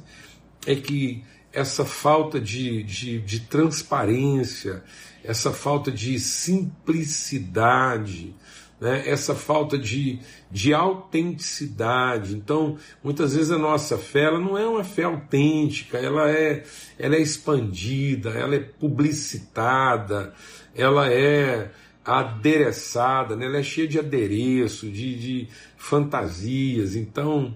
é 0.66 0.74
que 0.74 1.22
essa 1.52 1.84
falta 1.84 2.40
de, 2.40 2.82
de, 2.82 3.20
de 3.20 3.40
transparência, 3.40 4.82
essa 5.22 5.52
falta 5.52 5.92
de 5.92 6.18
simplicidade, 6.18 8.34
né, 8.82 9.08
essa 9.08 9.32
falta 9.32 9.78
de, 9.78 10.18
de 10.50 10.74
autenticidade. 10.74 12.34
Então, 12.34 12.76
muitas 13.02 13.36
vezes 13.36 13.52
a 13.52 13.56
nossa 13.56 13.96
fé 13.96 14.24
ela 14.24 14.40
não 14.40 14.58
é 14.58 14.66
uma 14.66 14.82
fé 14.82 15.04
autêntica, 15.04 15.98
ela 15.98 16.28
é, 16.28 16.64
ela 16.98 17.14
é 17.14 17.20
expandida, 17.20 18.30
ela 18.30 18.56
é 18.56 18.58
publicitada, 18.58 20.34
ela 20.74 21.08
é 21.08 21.70
adereçada, 22.04 23.36
né, 23.36 23.46
ela 23.46 23.58
é 23.58 23.62
cheia 23.62 23.86
de 23.86 24.00
adereço, 24.00 24.90
de, 24.90 25.16
de 25.16 25.48
fantasias. 25.76 26.96
Então, 26.96 27.54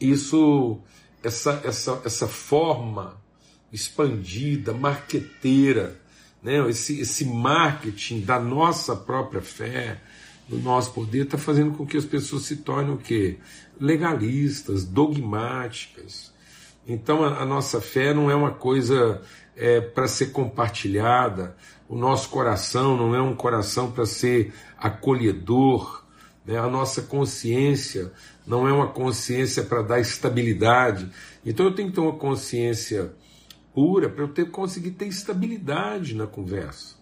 isso, 0.00 0.80
essa, 1.22 1.60
essa, 1.62 2.00
essa 2.06 2.26
forma 2.26 3.22
expandida, 3.70 4.72
marqueteira, 4.72 6.00
né, 6.42 6.66
esse, 6.70 6.98
esse 7.00 7.26
marketing 7.26 8.22
da 8.22 8.40
nossa 8.40 8.96
própria 8.96 9.42
fé, 9.42 10.00
do 10.48 10.58
nosso 10.58 10.92
poder 10.92 11.24
está 11.24 11.38
fazendo 11.38 11.72
com 11.76 11.86
que 11.86 11.96
as 11.96 12.04
pessoas 12.04 12.42
se 12.42 12.56
tornem 12.56 12.92
o 12.92 12.98
quê? 12.98 13.38
Legalistas, 13.80 14.84
dogmáticas. 14.84 16.32
Então 16.86 17.24
a, 17.24 17.42
a 17.42 17.44
nossa 17.44 17.80
fé 17.80 18.12
não 18.12 18.30
é 18.30 18.34
uma 18.34 18.52
coisa 18.52 19.22
é, 19.56 19.80
para 19.80 20.06
ser 20.06 20.26
compartilhada, 20.26 21.56
o 21.88 21.96
nosso 21.96 22.28
coração 22.28 22.96
não 22.96 23.14
é 23.14 23.22
um 23.22 23.34
coração 23.34 23.90
para 23.90 24.06
ser 24.06 24.52
acolhedor, 24.78 26.04
né? 26.44 26.58
a 26.58 26.68
nossa 26.68 27.02
consciência 27.02 28.12
não 28.46 28.68
é 28.68 28.72
uma 28.72 28.88
consciência 28.88 29.62
para 29.62 29.82
dar 29.82 30.00
estabilidade. 30.00 31.10
Então 31.44 31.66
eu 31.66 31.74
tenho 31.74 31.88
que 31.88 31.94
ter 31.94 32.00
uma 32.00 32.16
consciência 32.16 33.14
pura 33.74 34.08
para 34.08 34.24
eu 34.24 34.28
ter, 34.28 34.50
conseguir 34.50 34.92
ter 34.92 35.06
estabilidade 35.06 36.14
na 36.14 36.26
conversa. 36.26 36.93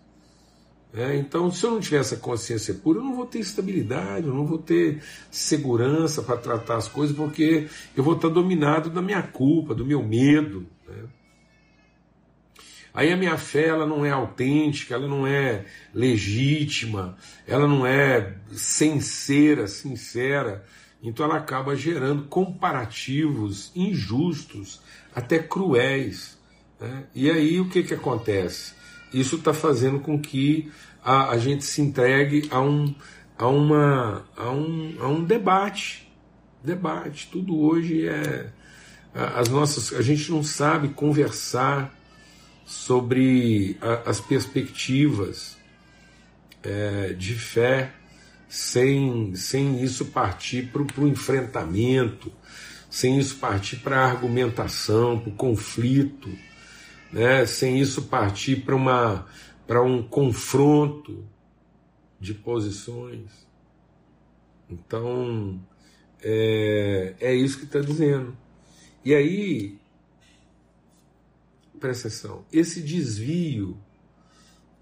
É, 0.94 1.16
então, 1.16 1.50
se 1.50 1.64
eu 1.64 1.70
não 1.70 1.80
tiver 1.80 2.00
essa 2.00 2.16
consciência 2.16 2.74
pura, 2.74 2.98
eu 2.98 3.04
não 3.04 3.16
vou 3.16 3.24
ter 3.24 3.38
estabilidade, 3.38 4.26
eu 4.26 4.34
não 4.34 4.44
vou 4.44 4.58
ter 4.58 5.02
segurança 5.30 6.22
para 6.22 6.36
tratar 6.36 6.76
as 6.76 6.86
coisas, 6.86 7.16
porque 7.16 7.66
eu 7.96 8.04
vou 8.04 8.14
estar 8.14 8.28
dominado 8.28 8.90
da 8.90 9.00
minha 9.00 9.22
culpa, 9.22 9.74
do 9.74 9.86
meu 9.86 10.02
medo. 10.02 10.66
Né? 10.86 11.04
Aí 12.92 13.10
a 13.10 13.16
minha 13.16 13.38
fé 13.38 13.68
ela 13.68 13.86
não 13.86 14.04
é 14.04 14.10
autêntica, 14.10 14.94
ela 14.94 15.08
não 15.08 15.26
é 15.26 15.64
legítima, 15.94 17.16
ela 17.46 17.66
não 17.66 17.86
é 17.86 18.34
sincera, 18.52 19.66
sincera. 19.66 20.62
Então 21.02 21.24
ela 21.24 21.38
acaba 21.38 21.74
gerando 21.74 22.24
comparativos 22.24 23.72
injustos, 23.74 24.82
até 25.14 25.38
cruéis. 25.38 26.38
Né? 26.78 27.04
E 27.14 27.30
aí 27.30 27.58
o 27.58 27.70
que, 27.70 27.82
que 27.82 27.94
acontece? 27.94 28.81
Isso 29.12 29.36
está 29.36 29.52
fazendo 29.52 30.00
com 30.00 30.18
que 30.18 30.70
a, 31.04 31.30
a, 31.30 31.38
gente 31.38 31.64
se 31.64 31.80
entregue 31.82 32.48
a 32.50 32.60
um, 32.60 32.94
a, 33.38 33.46
uma, 33.46 34.24
a, 34.36 34.50
um, 34.50 34.96
a 35.00 35.08
um 35.08 35.24
debate. 35.24 36.10
Debate. 36.62 37.28
Tudo 37.30 37.58
hoje 37.58 38.08
é. 38.08 38.50
As 39.14 39.48
nossas, 39.48 39.92
a 39.92 40.00
gente 40.00 40.30
não 40.30 40.42
sabe 40.42 40.88
conversar 40.88 41.94
sobre 42.64 43.76
a, 43.80 44.08
as 44.10 44.20
perspectivas 44.20 45.58
é, 46.62 47.12
de 47.12 47.34
fé 47.34 47.92
sem, 48.48 49.34
sem 49.34 49.82
isso 49.82 50.06
partir 50.06 50.70
para 50.70 51.02
o 51.02 51.08
enfrentamento, 51.08 52.32
sem 52.88 53.18
isso 53.18 53.36
partir 53.36 53.76
para 53.76 53.98
a 53.98 54.10
argumentação, 54.10 55.18
para 55.18 55.30
o 55.30 55.34
conflito 55.34 56.30
né, 57.12 57.44
sem 57.46 57.78
isso 57.78 58.02
partir 58.02 58.64
para 58.64 58.74
uma 58.74 59.26
para 59.66 59.82
um 59.82 60.02
confronto 60.02 61.24
de 62.18 62.34
posições. 62.34 63.30
Então 64.68 65.60
é, 66.22 67.14
é 67.20 67.34
isso 67.34 67.58
que 67.58 67.64
está 67.64 67.80
dizendo. 67.80 68.36
E 69.04 69.14
aí, 69.14 69.78
presta 71.80 72.06
atenção, 72.06 72.44
esse 72.52 72.80
desvio, 72.80 73.76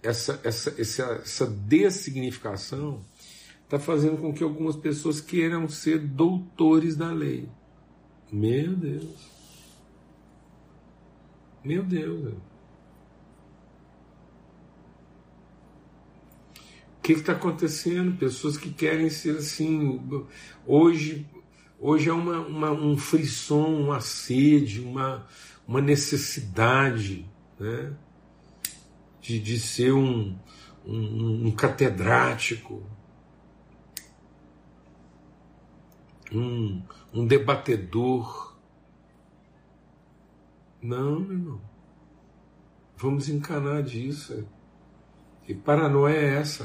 essa, 0.03 0.39
essa, 0.45 0.75
essa, 0.79 1.05
essa 1.23 1.47
dessignificação, 1.47 3.03
está 3.65 3.79
fazendo 3.79 4.19
com 4.19 4.33
que 4.33 4.43
algumas 4.45 4.77
pessoas 4.77 5.21
queiram 5.21 5.69
ser 5.69 5.99
doutores 5.99 6.97
da 6.97 7.11
lei. 7.13 7.49
Meu 8.31 8.77
Deus. 8.77 9.40
Meu 11.63 11.83
Deus. 11.83 12.35
O 16.97 17.03
que 17.03 17.13
está 17.13 17.33
acontecendo? 17.33 18.17
Pessoas 18.17 18.57
que 18.57 18.71
querem 18.71 19.11
ser 19.11 19.37
assim. 19.37 20.01
Hoje, 20.67 21.27
hoje 21.79 22.09
é 22.09 22.13
uma, 22.13 22.41
uma, 22.41 22.71
um 22.71 22.97
frisson, 22.97 23.83
uma 23.83 24.01
sede, 24.01 24.81
uma, 24.81 25.27
uma 25.67 25.81
necessidade 25.81 27.29
né? 27.59 27.93
de, 29.21 29.39
de 29.39 29.59
ser 29.59 29.93
um, 29.93 30.39
um, 30.85 31.47
um 31.49 31.51
catedrático, 31.51 32.83
um, 36.33 36.83
um 37.13 37.27
debatedor. 37.27 38.50
Não, 40.83 41.21
meu 41.21 41.33
irmão. 41.33 41.61
Vamos 42.97 43.29
encanar 43.29 43.83
disso. 43.83 44.47
Que 45.45 45.55
paranoia 45.55 46.17
é 46.17 46.35
essa? 46.37 46.65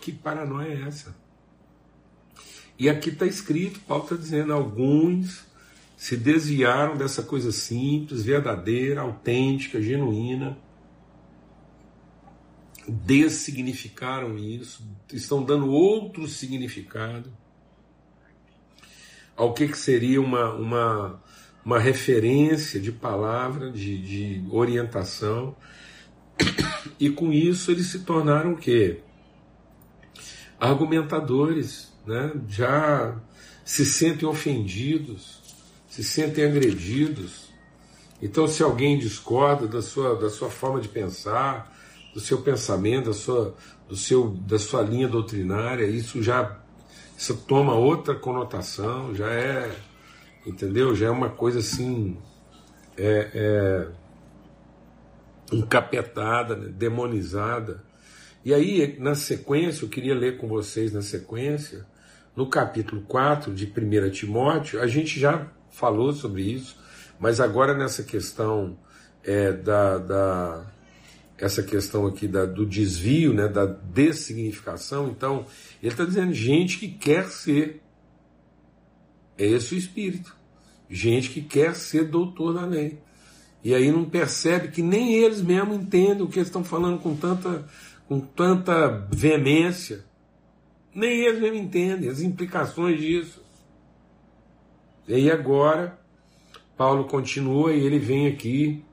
Que 0.00 0.12
paranoia 0.12 0.72
é 0.72 0.82
essa? 0.82 1.14
E 2.78 2.88
aqui 2.88 3.10
está 3.10 3.26
escrito, 3.26 3.80
Paulo 3.80 4.04
está 4.04 4.16
dizendo, 4.16 4.52
alguns 4.52 5.44
se 5.96 6.16
desviaram 6.16 6.96
dessa 6.96 7.22
coisa 7.24 7.50
simples, 7.50 8.22
verdadeira, 8.22 9.00
autêntica, 9.00 9.82
genuína, 9.82 10.56
dessignificaram 12.86 14.38
isso, 14.38 14.88
estão 15.12 15.42
dando 15.42 15.68
outro 15.70 16.28
significado 16.28 17.32
ao 19.36 19.52
que, 19.52 19.68
que 19.68 19.76
seria 19.76 20.20
uma, 20.20 20.52
uma, 20.54 21.22
uma 21.68 21.78
referência 21.78 22.80
de 22.80 22.90
palavra, 22.90 23.70
de, 23.70 23.98
de 23.98 24.42
orientação, 24.50 25.54
e 26.98 27.10
com 27.10 27.30
isso 27.30 27.70
eles 27.70 27.88
se 27.88 27.98
tornaram 27.98 28.52
o 28.52 28.56
quê? 28.56 29.00
Argumentadores, 30.58 31.92
né? 32.06 32.32
já 32.48 33.14
se 33.66 33.84
sentem 33.84 34.26
ofendidos, 34.26 35.42
se 35.90 36.02
sentem 36.02 36.46
agredidos. 36.46 37.50
Então, 38.22 38.48
se 38.48 38.62
alguém 38.62 38.98
discorda 38.98 39.68
da 39.68 39.82
sua, 39.82 40.16
da 40.16 40.30
sua 40.30 40.48
forma 40.48 40.80
de 40.80 40.88
pensar, 40.88 41.70
do 42.14 42.20
seu 42.20 42.40
pensamento, 42.40 43.08
da 43.08 43.12
sua, 43.12 43.54
do 43.86 43.94
seu, 43.94 44.30
da 44.30 44.58
sua 44.58 44.80
linha 44.80 45.06
doutrinária, 45.06 45.84
isso 45.84 46.22
já 46.22 46.60
isso 47.14 47.36
toma 47.46 47.74
outra 47.74 48.14
conotação, 48.14 49.14
já 49.14 49.28
é, 49.28 49.76
entendeu? 50.48 50.94
Já 50.94 51.06
é 51.06 51.10
uma 51.10 51.30
coisa 51.30 51.58
assim, 51.58 52.16
é, 52.96 53.30
é 53.34 53.88
encapetada, 55.52 56.56
né? 56.56 56.68
demonizada. 56.68 57.82
E 58.44 58.54
aí, 58.54 58.96
na 58.98 59.14
sequência, 59.14 59.84
eu 59.84 59.88
queria 59.88 60.14
ler 60.14 60.38
com 60.38 60.48
vocês 60.48 60.92
na 60.92 61.02
sequência, 61.02 61.86
no 62.34 62.48
capítulo 62.48 63.02
4 63.02 63.52
de 63.52 63.66
1 63.66 64.10
Timóteo, 64.10 64.80
a 64.80 64.86
gente 64.86 65.18
já 65.18 65.50
falou 65.70 66.12
sobre 66.12 66.42
isso, 66.42 66.78
mas 67.18 67.40
agora 67.40 67.74
nessa 67.74 68.02
questão 68.02 68.78
é, 69.24 69.52
da, 69.52 69.98
da 69.98 70.66
essa 71.36 71.62
questão 71.62 72.06
aqui 72.06 72.26
da, 72.26 72.46
do 72.46 72.66
desvio, 72.66 73.32
né, 73.32 73.48
da 73.48 73.66
dessignificação. 73.66 75.08
Então, 75.08 75.46
ele 75.82 75.92
está 75.92 76.04
dizendo 76.04 76.32
gente 76.32 76.78
que 76.78 76.88
quer 76.88 77.28
ser. 77.28 77.80
É 79.36 79.46
esse 79.46 79.74
o 79.74 79.78
espírito. 79.78 80.37
Gente 80.88 81.30
que 81.30 81.42
quer 81.42 81.74
ser 81.74 82.04
doutor 82.04 82.54
da 82.54 82.64
lei. 82.64 82.98
E 83.62 83.74
aí 83.74 83.90
não 83.90 84.04
percebe 84.04 84.68
que 84.68 84.82
nem 84.82 85.14
eles 85.14 85.42
mesmos 85.42 85.76
entendem 85.76 86.22
o 86.22 86.28
que 86.28 86.38
eles 86.38 86.48
estão 86.48 86.64
falando 86.64 87.00
com 87.00 87.14
tanta, 87.14 87.66
com 88.06 88.20
tanta 88.20 89.06
veemência. 89.10 90.04
Nem 90.94 91.20
eles 91.20 91.40
mesmos 91.40 91.60
entendem 91.60 92.08
as 92.08 92.20
implicações 92.20 92.98
disso. 92.98 93.42
E 95.06 95.14
aí 95.14 95.30
agora, 95.30 95.98
Paulo 96.76 97.04
continua 97.04 97.72
e 97.72 97.84
ele 97.84 97.98
vem 97.98 98.26
aqui 98.26 98.84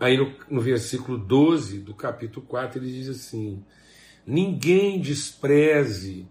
Aí 0.00 0.16
no, 0.16 0.32
no 0.48 0.60
versículo 0.60 1.18
12 1.18 1.80
do 1.80 1.92
capítulo 1.92 2.46
4 2.46 2.78
ele 2.78 2.92
diz 2.92 3.08
assim: 3.08 3.64
Ninguém 4.24 5.00
despreze 5.00 6.28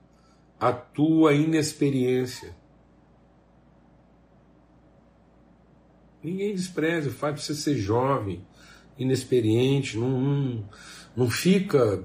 a 0.59 0.71
tua 0.71 1.33
inexperiência. 1.33 2.55
Ninguém 6.27 6.53
despreze 6.53 7.07
o 7.07 7.13
fato 7.13 7.35
de 7.35 7.43
você 7.43 7.55
ser 7.55 7.77
jovem, 7.77 8.45
inexperiente, 8.97 9.97
não, 9.97 10.09
não, 10.09 10.69
não 11.15 11.29
fica 11.29 12.03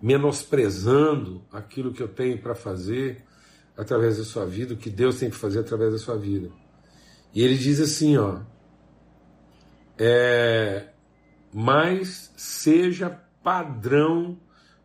menosprezando 0.00 1.44
aquilo 1.52 1.92
que 1.92 2.02
eu 2.02 2.08
tenho 2.08 2.38
para 2.38 2.54
fazer 2.54 3.22
através 3.76 4.16
da 4.16 4.24
sua 4.24 4.46
vida, 4.46 4.72
o 4.72 4.78
que 4.78 4.88
Deus 4.88 5.18
tem 5.18 5.28
para 5.28 5.38
fazer 5.38 5.58
através 5.58 5.92
da 5.92 5.98
sua 5.98 6.16
vida. 6.16 6.50
E 7.34 7.42
ele 7.42 7.54
diz 7.54 7.82
assim, 7.82 8.16
ó, 8.16 8.40
é, 9.98 10.94
mas 11.52 12.32
seja 12.38 13.10
padrão 13.42 14.40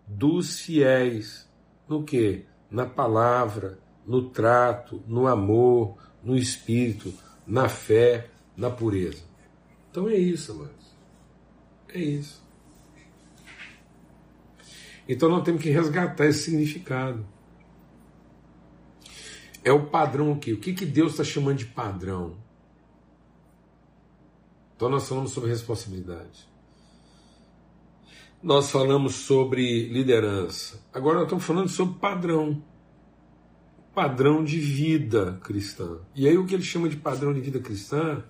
dos 0.06 0.60
fiéis. 0.60 1.50
No 1.88 2.04
que? 2.04 2.44
Na 2.70 2.86
palavra, 2.86 3.80
no 4.06 4.32
trato, 4.32 5.02
no 5.08 5.28
amor, 5.28 5.98
no 6.22 6.36
espírito, 6.36 7.14
na 7.48 7.70
fé, 7.70 8.32
na 8.56 8.70
pureza. 8.70 9.24
Então 9.91 10.08
é 10.10 10.15
isso, 10.15 10.52
amados. 10.52 10.96
É 11.94 12.00
isso. 12.00 12.44
Então 15.08 15.30
nós 15.30 15.44
temos 15.44 15.62
que 15.62 15.70
resgatar 15.70 16.26
esse 16.26 16.44
significado. 16.44 17.26
É 19.63 19.72
o 19.72 19.88
padrão 19.88 20.32
o 20.32 20.39
quê? 20.39 20.54
O 20.54 20.60
que, 20.60 20.74
que 20.74 20.86
Deus 20.86 21.13
está 21.13 21.24
chamando 21.24 21.58
de 21.58 21.65
padrão? 21.65 22.38
Então 24.76 24.89
nós 24.89 25.08
falamos 25.08 25.32
sobre 25.32 25.50
responsabilidade 25.50 26.56
nós 28.46 28.70
falamos 28.70 29.15
sobre 29.15 29.89
liderança. 29.89 30.80
Agora 30.94 31.15
nós 31.15 31.24
estamos 31.24 31.44
falando 31.44 31.68
sobre 31.68 31.98
padrão. 31.98 32.63
Padrão 33.91 34.44
de 34.44 34.60
vida 34.60 35.39
cristã. 35.44 35.98
E 36.13 36.28
aí 36.28 36.38
o 36.38 36.46
que 36.46 36.54
ele 36.54 36.62
chama 36.62 36.88
de 36.88 36.96
padrão 36.96 37.34
de 37.34 37.41
vida 37.41 37.60
cristã 37.60 38.24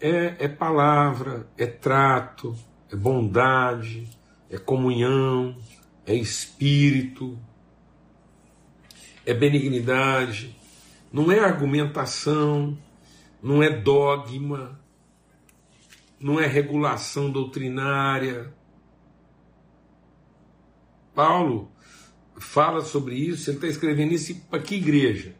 é, 0.00 0.36
é 0.38 0.48
palavra, 0.48 1.48
é 1.56 1.66
trato, 1.66 2.56
é 2.90 2.96
bondade, 2.96 4.08
é 4.50 4.58
comunhão, 4.58 5.56
é 6.04 6.14
espírito, 6.14 7.38
é 9.24 9.34
benignidade, 9.34 10.56
não 11.12 11.32
é 11.32 11.40
argumentação, 11.40 12.78
não 13.42 13.62
é 13.62 13.70
dogma, 13.70 14.80
não 16.20 16.40
é 16.40 16.46
regulação 16.46 17.30
doutrinária, 17.30 18.54
Paulo 21.16 21.72
fala 22.38 22.82
sobre 22.82 23.14
isso, 23.14 23.48
ele 23.48 23.56
está 23.56 23.66
escrevendo 23.66 24.12
isso 24.12 24.38
para 24.50 24.60
que 24.60 24.74
igreja? 24.74 25.34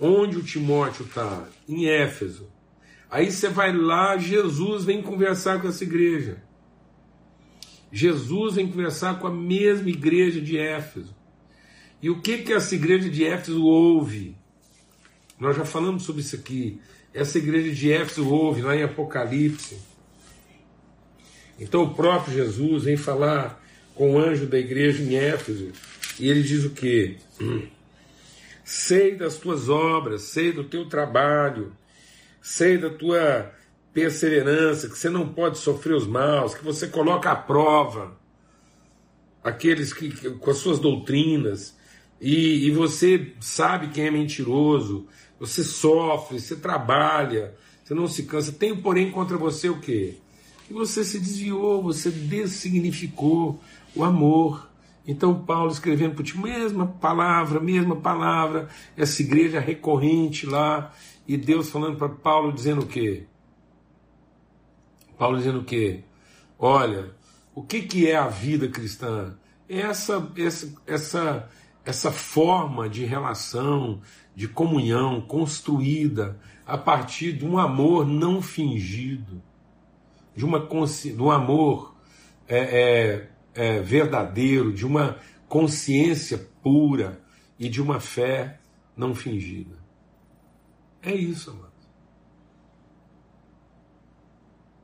Onde 0.00 0.36
o 0.36 0.42
Timóteo 0.42 1.04
está? 1.04 1.48
Em 1.68 1.88
Éfeso. 1.88 2.48
Aí 3.16 3.32
você 3.32 3.48
vai 3.48 3.74
lá, 3.74 4.18
Jesus 4.18 4.84
vem 4.84 5.00
conversar 5.00 5.58
com 5.58 5.68
essa 5.68 5.82
igreja. 5.82 6.36
Jesus 7.90 8.56
vem 8.56 8.68
conversar 8.68 9.18
com 9.18 9.26
a 9.26 9.32
mesma 9.32 9.88
igreja 9.88 10.38
de 10.38 10.58
Éfeso. 10.58 11.16
E 12.02 12.10
o 12.10 12.20
que 12.20 12.36
que 12.36 12.52
essa 12.52 12.74
igreja 12.74 13.08
de 13.08 13.24
Éfeso 13.24 13.64
ouve? 13.64 14.36
Nós 15.40 15.56
já 15.56 15.64
falamos 15.64 16.02
sobre 16.02 16.20
isso 16.20 16.36
aqui. 16.36 16.78
Essa 17.14 17.38
igreja 17.38 17.74
de 17.74 17.90
Éfeso 17.90 18.28
ouve 18.28 18.60
lá 18.60 18.76
em 18.76 18.82
Apocalipse. 18.82 19.78
Então 21.58 21.84
o 21.84 21.94
próprio 21.94 22.34
Jesus 22.34 22.84
vem 22.84 22.98
falar 22.98 23.64
com 23.94 24.12
o 24.12 24.18
anjo 24.18 24.44
da 24.44 24.58
igreja 24.58 25.02
em 25.02 25.16
Éfeso, 25.16 25.72
e 26.20 26.28
ele 26.28 26.42
diz 26.42 26.66
o 26.66 26.70
que? 26.70 27.16
Sei 28.62 29.14
das 29.14 29.38
tuas 29.38 29.70
obras, 29.70 30.20
sei 30.20 30.52
do 30.52 30.64
teu 30.64 30.86
trabalho, 30.86 31.72
sei 32.46 32.78
da 32.78 32.88
tua 32.88 33.52
perseverança, 33.92 34.88
que 34.88 34.96
você 34.96 35.10
não 35.10 35.26
pode 35.26 35.58
sofrer 35.58 35.96
os 35.96 36.06
maus, 36.06 36.54
que 36.54 36.64
você 36.64 36.86
coloca 36.86 37.28
à 37.28 37.34
prova 37.34 38.16
aqueles 39.42 39.92
que, 39.92 40.10
que 40.10 40.30
com 40.30 40.50
as 40.50 40.58
suas 40.58 40.78
doutrinas, 40.78 41.76
e, 42.20 42.68
e 42.68 42.70
você 42.70 43.32
sabe 43.40 43.88
quem 43.88 44.06
é 44.06 44.10
mentiroso, 44.12 45.08
você 45.40 45.64
sofre, 45.64 46.38
você 46.38 46.54
trabalha, 46.54 47.52
você 47.82 47.94
não 47.94 48.06
se 48.06 48.22
cansa. 48.22 48.52
Tenho, 48.52 48.80
porém, 48.80 49.10
contra 49.10 49.36
você 49.36 49.68
o 49.68 49.80
quê? 49.80 50.14
Que 50.68 50.72
você 50.72 51.04
se 51.04 51.18
desviou, 51.18 51.82
você 51.82 52.10
dessignificou 52.10 53.60
o 53.92 54.04
amor. 54.04 54.70
Então, 55.04 55.34
Paulo 55.34 55.72
escrevendo 55.72 56.14
para 56.14 56.24
ti, 56.24 56.38
mesma 56.38 56.86
palavra, 56.86 57.58
mesma 57.58 57.96
palavra, 57.96 58.68
essa 58.96 59.20
igreja 59.20 59.58
recorrente 59.58 60.46
lá, 60.46 60.92
e 61.26 61.36
Deus 61.36 61.70
falando 61.70 61.96
para 61.96 62.08
Paulo, 62.08 62.52
dizendo 62.52 62.82
o 62.82 62.86
quê? 62.86 63.24
Paulo 65.18 65.38
dizendo 65.38 65.60
o 65.60 65.64
quê? 65.64 66.04
Olha, 66.58 67.10
o 67.54 67.62
que, 67.62 67.82
que 67.82 68.08
é 68.08 68.16
a 68.16 68.28
vida 68.28 68.68
cristã? 68.68 69.36
É 69.68 69.80
essa, 69.80 70.30
essa, 70.36 70.74
essa, 70.86 71.50
essa 71.84 72.12
forma 72.12 72.88
de 72.88 73.04
relação, 73.04 74.00
de 74.34 74.46
comunhão 74.46 75.20
construída 75.20 76.38
a 76.66 76.76
partir 76.76 77.32
de 77.32 77.46
um 77.46 77.58
amor 77.58 78.06
não 78.06 78.42
fingido 78.42 79.42
de 80.36 80.44
uma 80.44 80.68
do 81.14 81.30
amor 81.30 81.96
é, 82.46 82.58
é, 82.58 83.28
é, 83.54 83.80
verdadeiro, 83.80 84.72
de 84.72 84.86
uma 84.86 85.18
consciência 85.48 86.38
pura 86.62 87.20
e 87.58 87.68
de 87.68 87.80
uma 87.80 87.98
fé 87.98 88.60
não 88.94 89.14
fingida. 89.14 89.85
É 91.06 91.14
isso, 91.14 91.50
amados. 91.50 91.70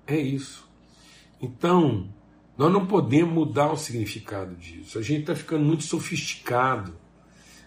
É 0.06 0.16
isso. 0.16 0.64
Então, 1.40 2.08
nós 2.56 2.72
não 2.72 2.86
podemos 2.86 3.34
mudar 3.34 3.72
o 3.72 3.76
significado 3.76 4.54
disso. 4.54 5.00
A 5.00 5.02
gente 5.02 5.22
está 5.22 5.34
ficando 5.34 5.64
muito 5.64 5.82
sofisticado, 5.82 6.94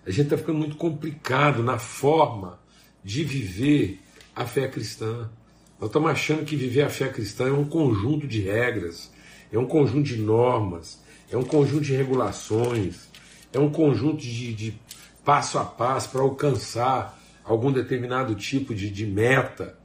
a 0.06 0.10
gente 0.10 0.28
está 0.28 0.38
ficando 0.38 0.60
muito 0.60 0.78
complicado 0.78 1.62
na 1.62 1.78
forma 1.78 2.58
de 3.04 3.26
viver 3.26 4.00
a 4.34 4.46
fé 4.46 4.70
cristã. 4.70 5.30
Nós 5.78 5.90
estamos 5.90 6.10
achando 6.10 6.46
que 6.46 6.56
viver 6.56 6.84
a 6.84 6.90
fé 6.90 7.10
cristã 7.10 7.50
é 7.50 7.52
um 7.52 7.66
conjunto 7.66 8.26
de 8.26 8.40
regras, 8.40 9.12
é 9.52 9.60
um 9.60 9.66
conjunto 9.66 10.04
de 10.04 10.16
normas, 10.16 11.04
é 11.30 11.36
um 11.36 11.44
conjunto 11.44 11.84
de 11.84 11.94
regulações, 11.94 13.10
é 13.52 13.60
um 13.60 13.70
conjunto 13.70 14.20
de, 14.20 14.54
de 14.54 14.80
passo 15.26 15.60
a 15.60 15.66
passo 15.66 16.10
para 16.10 16.22
alcançar 16.22 17.20
algum 17.46 17.72
determinado 17.72 18.34
tipo 18.36 18.74
de, 18.74 18.90
de 18.90 19.06
meta 19.06 19.78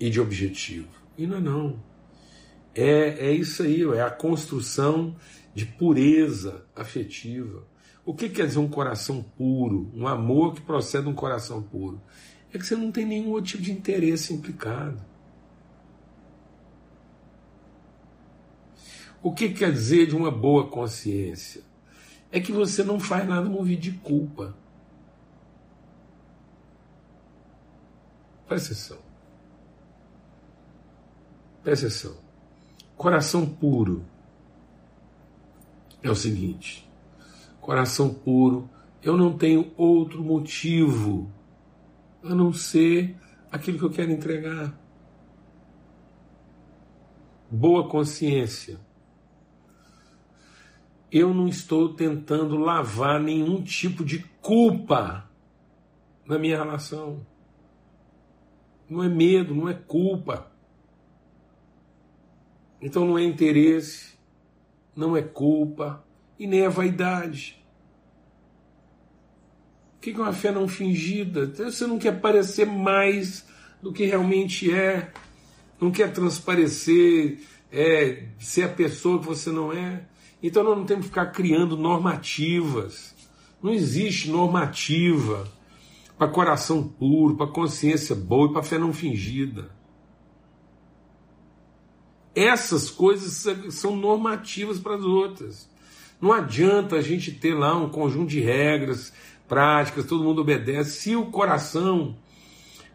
e 0.00 0.08
de 0.08 0.20
objetivo. 0.20 0.88
E 1.16 1.26
não 1.26 1.36
é 1.36 1.40
não. 1.40 1.82
É, 2.74 3.28
é 3.28 3.32
isso 3.32 3.62
aí, 3.62 3.82
é 3.82 4.00
a 4.00 4.10
construção 4.10 5.14
de 5.54 5.66
pureza 5.66 6.64
afetiva. 6.74 7.64
O 8.04 8.14
que 8.14 8.28
quer 8.28 8.46
dizer 8.46 8.58
um 8.58 8.68
coração 8.68 9.22
puro? 9.22 9.90
Um 9.94 10.08
amor 10.08 10.54
que 10.54 10.62
procede 10.62 11.04
de 11.04 11.10
um 11.10 11.14
coração 11.14 11.62
puro? 11.62 12.00
É 12.52 12.58
que 12.58 12.66
você 12.66 12.74
não 12.74 12.90
tem 12.90 13.04
nenhum 13.04 13.30
outro 13.30 13.52
tipo 13.52 13.62
de 13.62 13.72
interesse 13.72 14.32
implicado. 14.32 15.00
O 19.22 19.32
que 19.32 19.50
quer 19.50 19.70
dizer 19.70 20.06
de 20.06 20.16
uma 20.16 20.30
boa 20.30 20.66
consciência? 20.66 21.62
É 22.32 22.40
que 22.40 22.50
você 22.50 22.82
não 22.82 22.98
faz 22.98 23.28
nada 23.28 23.48
movido 23.48 23.82
de 23.82 23.92
culpa. 23.92 24.56
Presta 28.52 28.74
atenção. 28.74 28.98
Presta 31.62 31.86
atenção. 31.86 32.16
Coração 32.98 33.46
puro 33.46 34.04
é 36.02 36.10
o 36.10 36.14
seguinte: 36.14 36.86
coração 37.62 38.12
puro, 38.12 38.68
eu 39.02 39.16
não 39.16 39.38
tenho 39.38 39.72
outro 39.74 40.22
motivo 40.22 41.32
a 42.22 42.34
não 42.34 42.52
ser 42.52 43.16
aquilo 43.50 43.78
que 43.78 43.84
eu 43.84 43.90
quero 43.90 44.12
entregar. 44.12 44.78
Boa 47.50 47.88
consciência. 47.88 48.78
Eu 51.10 51.32
não 51.32 51.48
estou 51.48 51.94
tentando 51.94 52.58
lavar 52.58 53.18
nenhum 53.18 53.62
tipo 53.62 54.04
de 54.04 54.18
culpa 54.42 55.26
na 56.26 56.38
minha 56.38 56.58
relação. 56.58 57.31
Não 58.92 59.02
é 59.02 59.08
medo, 59.08 59.54
não 59.54 59.70
é 59.70 59.72
culpa. 59.72 60.52
Então 62.78 63.06
não 63.06 63.18
é 63.18 63.24
interesse, 63.24 64.18
não 64.94 65.16
é 65.16 65.22
culpa 65.22 66.04
e 66.38 66.46
nem 66.46 66.60
é 66.60 66.68
vaidade. 66.68 67.64
O 69.96 70.00
que 70.00 70.10
é 70.10 70.14
uma 70.14 70.34
fé 70.34 70.52
não 70.52 70.68
fingida? 70.68 71.46
Você 71.46 71.86
não 71.86 71.98
quer 71.98 72.20
parecer 72.20 72.66
mais 72.66 73.48
do 73.80 73.94
que 73.94 74.04
realmente 74.04 74.70
é, 74.70 75.10
não 75.80 75.90
quer 75.90 76.12
transparecer, 76.12 77.38
é, 77.72 78.26
ser 78.38 78.64
a 78.64 78.68
pessoa 78.68 79.20
que 79.20 79.24
você 79.24 79.50
não 79.50 79.72
é. 79.72 80.04
Então 80.42 80.62
nós 80.62 80.76
não 80.76 80.84
temos 80.84 81.04
que 81.04 81.08
ficar 81.08 81.26
criando 81.26 81.78
normativas. 81.78 83.14
Não 83.62 83.72
existe 83.72 84.28
normativa 84.28 85.50
para 86.18 86.28
coração 86.28 86.82
puro, 86.82 87.36
para 87.36 87.46
consciência 87.46 88.14
boa 88.14 88.50
e 88.50 88.52
para 88.52 88.62
fé 88.62 88.78
não 88.78 88.92
fingida. 88.92 89.70
Essas 92.34 92.90
coisas 92.90 93.46
são 93.74 93.96
normativas 93.96 94.78
para 94.78 94.96
as 94.96 95.04
outras. 95.04 95.70
Não 96.20 96.32
adianta 96.32 96.96
a 96.96 97.02
gente 97.02 97.32
ter 97.32 97.54
lá 97.54 97.76
um 97.76 97.88
conjunto 97.88 98.30
de 98.30 98.40
regras, 98.40 99.12
práticas, 99.48 100.06
todo 100.06 100.24
mundo 100.24 100.40
obedece, 100.40 101.00
se 101.00 101.16
o 101.16 101.26
coração 101.26 102.16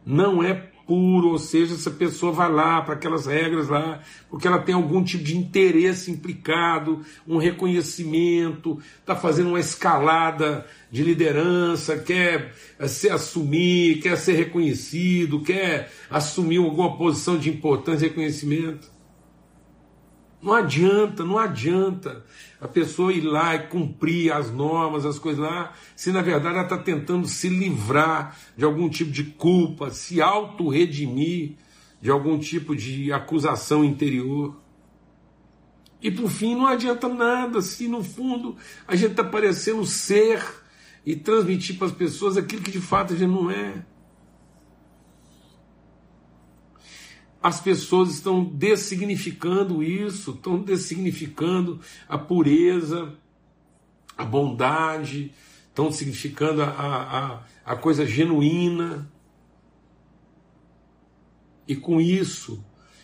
não 0.06 0.42
é 0.42 0.72
puro, 0.88 1.30
ou 1.30 1.38
seja, 1.38 1.76
essa 1.76 1.92
pessoa 1.92 2.32
vai 2.32 2.50
lá 2.50 2.82
para 2.82 2.94
aquelas 2.94 3.26
regras 3.26 3.68
lá, 3.68 4.02
porque 4.30 4.48
ela 4.48 4.60
tem 4.60 4.74
algum 4.74 5.04
tipo 5.04 5.24
de 5.24 5.38
interesse 5.38 6.10
implicado, 6.10 7.02
um 7.28 7.38
reconhecimento, 7.38 8.80
está 9.00 9.16
fazendo 9.16 9.50
uma 9.50 9.60
escalada 9.60 10.66
de 10.90 11.04
liderança, 11.04 11.98
quer 11.98 12.54
se 12.88 13.10
assumir, 13.10 14.00
quer 14.02 14.18
ser 14.18 14.34
reconhecido, 14.34 15.42
quer 15.42 15.92
assumir 16.10 16.58
alguma 16.58 16.98
posição 16.98 17.38
de 17.38 17.50
importância 17.50 18.06
e 18.06 18.10
reconhecimento. 18.10 18.97
Não 20.42 20.54
adianta, 20.54 21.26
não 21.26 21.38
adianta 21.38 22.24
a 22.62 22.68
pessoa 22.68 23.12
ir 23.12 23.22
lá 23.22 23.56
e 23.56 23.68
cumprir 23.68 24.32
as 24.32 24.52
normas, 24.52 25.06
as 25.06 25.18
coisas 25.18 25.44
lá, 25.44 25.74
se 25.96 26.12
na 26.12 26.22
verdade 26.22 26.56
ela 26.56 26.64
está 26.64 26.78
tentando 26.78 27.28
se 27.28 27.50
livrar 27.50 28.38
de 28.56 28.64
algum 28.64 28.88
tipo 28.88 29.12
de 29.12 29.24
culpa, 29.24 29.90
se 29.90 30.22
auto-redimir 30.22 31.56
de 32.00 32.12
algum 32.12 32.38
tipo 32.38 32.76
de 32.76 33.12
acusação 33.12 33.84
interior. 33.84 34.56
E 36.02 36.12
por 36.12 36.30
fim, 36.30 36.56
não 36.56 36.68
adianta 36.68 37.10
nada 37.10 37.60
se 37.62 37.88
no 37.88 38.04
fundo 38.04 38.56
a 38.88 38.96
gente 38.96 39.12
está 39.12 39.24
parecendo 39.24 39.84
ser 39.86 40.44
e 41.04 41.16
transmitir 41.16 41.78
para 41.78 41.88
as 41.88 41.94
pessoas 41.94 42.38
aquilo 42.38 42.62
que 42.62 42.70
de 42.70 42.82
fato 42.82 43.14
a 43.14 43.18
gente 43.18 43.32
não 43.32 43.50
é. 43.50 43.84
As 47.42 47.60
pessoas 47.62 48.12
estão 48.12 48.44
dessignificando 48.44 49.84
isso, 49.84 50.32
estão 50.32 50.60
dessignificando 50.60 51.80
a 52.08 52.18
pureza, 52.18 53.14
a 54.18 54.26
bondade, 54.26 55.32
estão 55.70 55.92
significando 55.92 56.64
a, 56.64 56.70
a, 56.70 57.74
a 57.74 57.76
coisa 57.76 58.06
genuína. 58.06 59.12
E 61.68 61.76
com 61.76 62.02
isso, 62.02 62.64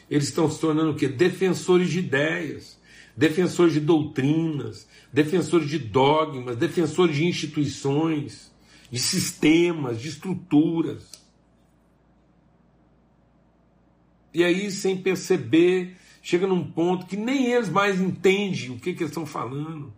eles 0.09 0.29
estão 0.29 0.49
se 0.49 0.59
tornando 0.59 0.91
o 0.91 0.95
quê? 0.95 1.07
Defensores 1.07 1.89
de 1.89 1.99
ideias, 1.99 2.79
defensores 3.15 3.73
de 3.73 3.79
doutrinas, 3.79 4.87
defensores 5.11 5.69
de 5.69 5.77
dogmas, 5.77 6.57
defensores 6.57 7.15
de 7.15 7.25
instituições, 7.25 8.51
de 8.89 8.99
sistemas, 8.99 10.01
de 10.01 10.09
estruturas. 10.09 11.22
E 14.33 14.43
aí, 14.43 14.71
sem 14.71 14.97
perceber, 14.97 15.95
chega 16.21 16.47
num 16.47 16.63
ponto 16.63 17.05
que 17.05 17.15
nem 17.15 17.51
eles 17.51 17.69
mais 17.69 17.99
entendem 17.99 18.71
o 18.71 18.79
que, 18.79 18.93
que 18.93 19.03
eles 19.03 19.11
estão 19.11 19.25
falando. 19.25 19.93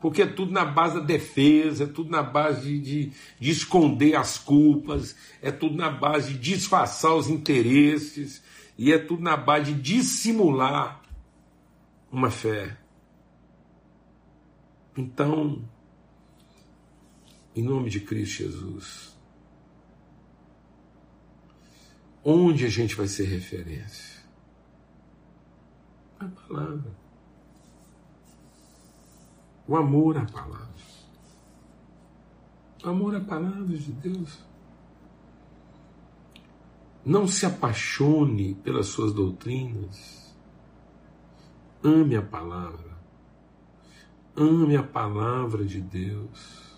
Porque 0.00 0.22
é 0.22 0.26
tudo 0.26 0.52
na 0.52 0.64
base 0.64 0.94
da 0.94 1.04
defesa, 1.04 1.84
é 1.84 1.86
tudo 1.86 2.10
na 2.10 2.22
base 2.22 2.62
de, 2.62 2.80
de, 2.80 3.12
de 3.40 3.50
esconder 3.50 4.14
as 4.14 4.38
culpas, 4.38 5.16
é 5.42 5.50
tudo 5.50 5.76
na 5.76 5.90
base 5.90 6.34
de 6.34 6.38
disfarçar 6.38 7.14
os 7.14 7.28
interesses, 7.28 8.40
e 8.76 8.92
é 8.92 8.98
tudo 8.98 9.22
na 9.22 9.36
base 9.36 9.72
de 9.72 9.80
dissimular 9.80 11.02
uma 12.12 12.30
fé. 12.30 12.78
Então, 14.96 15.64
em 17.56 17.62
nome 17.62 17.90
de 17.90 18.00
Cristo 18.00 18.44
Jesus, 18.44 19.07
Onde 22.30 22.66
a 22.66 22.68
gente 22.68 22.94
vai 22.94 23.08
ser 23.08 23.24
referência? 23.24 24.22
A 26.20 26.26
palavra. 26.26 26.94
O 29.66 29.74
amor 29.74 30.18
à 30.18 30.26
palavra. 30.26 30.68
O 32.84 32.88
amor 32.90 33.16
à 33.16 33.20
palavra 33.20 33.74
de 33.74 33.92
Deus. 33.92 34.44
Não 37.02 37.26
se 37.26 37.46
apaixone 37.46 38.54
pelas 38.56 38.88
suas 38.88 39.14
doutrinas. 39.14 40.36
Ame 41.82 42.14
a 42.14 42.22
palavra. 42.22 42.98
Ame 44.36 44.76
a 44.76 44.82
palavra 44.82 45.64
de 45.64 45.80
Deus. 45.80 46.76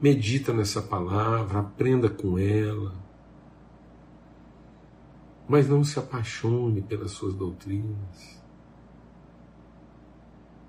Medita 0.00 0.54
nessa 0.54 0.80
palavra, 0.80 1.60
aprenda 1.60 2.08
com 2.08 2.38
ela 2.38 3.07
mas 5.48 5.68
não 5.68 5.82
se 5.82 5.98
apaixone 5.98 6.82
pelas 6.82 7.12
suas 7.12 7.34
doutrinas. 7.34 8.38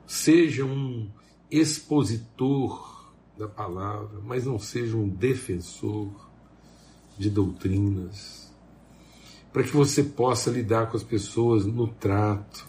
Seja 0.07 0.63
um 0.65 1.09
expositor 1.51 3.13
da 3.37 3.47
palavra, 3.47 4.19
mas 4.21 4.45
não 4.45 4.57
seja 4.57 4.95
um 4.97 5.07
defensor 5.07 6.09
de 7.17 7.29
doutrinas. 7.29 8.47
para 9.51 9.63
que 9.63 9.71
você 9.71 10.03
possa 10.03 10.51
lidar 10.51 10.91
com 10.91 10.97
as 10.97 11.03
pessoas 11.03 11.65
no 11.65 11.87
trato, 11.87 12.67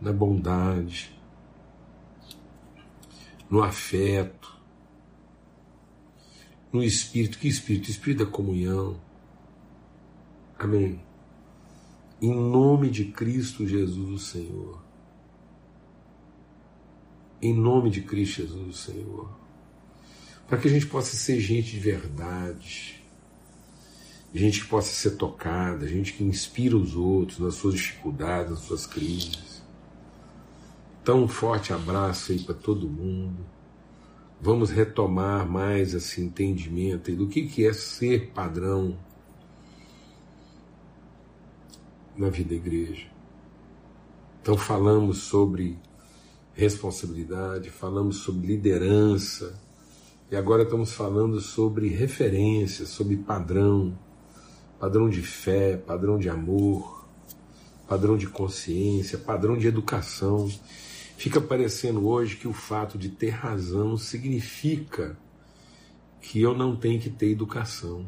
na 0.00 0.12
bondade, 0.12 1.18
no 3.48 3.62
afeto, 3.62 4.54
no 6.70 6.82
espírito. 6.82 7.38
Que 7.38 7.48
espírito? 7.48 7.90
Espírito 7.90 8.24
da 8.24 8.30
comunhão. 8.30 9.00
Amém. 10.58 11.00
Em 12.20 12.34
nome 12.34 12.90
de 12.90 13.06
Cristo 13.06 13.66
Jesus, 13.66 14.10
o 14.10 14.18
Senhor. 14.18 14.82
Em 17.42 17.52
nome 17.52 17.90
de 17.90 18.00
Cristo 18.02 18.42
Jesus, 18.42 18.68
o 18.68 18.72
Senhor. 18.72 19.30
Para 20.46 20.58
que 20.58 20.68
a 20.68 20.70
gente 20.70 20.86
possa 20.86 21.16
ser 21.16 21.40
gente 21.40 21.72
de 21.72 21.80
verdade 21.80 23.04
gente 24.34 24.62
que 24.62 24.66
possa 24.66 24.92
ser 24.92 25.12
tocada, 25.12 25.86
gente 25.86 26.12
que 26.12 26.24
inspira 26.24 26.76
os 26.76 26.96
outros 26.96 27.38
nas 27.38 27.54
suas 27.54 27.74
dificuldades, 27.74 28.50
nas 28.50 28.60
suas 28.60 28.84
crises. 28.84 29.62
Então, 31.00 31.22
um 31.22 31.28
forte 31.28 31.72
abraço 31.72 32.32
aí 32.32 32.40
para 32.40 32.54
todo 32.54 32.88
mundo. 32.88 33.46
Vamos 34.40 34.70
retomar 34.70 35.48
mais 35.48 35.94
esse 35.94 36.20
entendimento 36.20 37.14
do 37.14 37.28
que, 37.28 37.46
que 37.46 37.64
é 37.64 37.72
ser 37.72 38.32
padrão 38.32 38.98
na 42.16 42.28
vida 42.28 42.50
da 42.50 42.54
igreja. 42.56 43.06
Então, 44.40 44.56
falamos 44.56 45.18
sobre 45.18 45.78
responsabilidade, 46.52 47.70
falamos 47.70 48.16
sobre 48.16 48.46
liderança, 48.46 49.60
e 50.30 50.36
agora 50.36 50.62
estamos 50.62 50.92
falando 50.92 51.40
sobre 51.40 51.88
referência, 51.88 52.86
sobre 52.86 53.16
padrão 53.16 53.96
padrão 54.84 55.08
de 55.08 55.22
fé, 55.22 55.78
padrão 55.78 56.18
de 56.18 56.28
amor, 56.28 57.06
padrão 57.88 58.18
de 58.18 58.26
consciência, 58.26 59.16
padrão 59.16 59.56
de 59.56 59.66
educação. 59.66 60.46
Fica 61.16 61.40
parecendo 61.40 62.06
hoje 62.06 62.36
que 62.36 62.46
o 62.46 62.52
fato 62.52 62.98
de 62.98 63.08
ter 63.08 63.30
razão 63.30 63.96
significa 63.96 65.16
que 66.20 66.38
eu 66.38 66.54
não 66.54 66.76
tenho 66.76 67.00
que 67.00 67.08
ter 67.08 67.30
educação. 67.30 68.04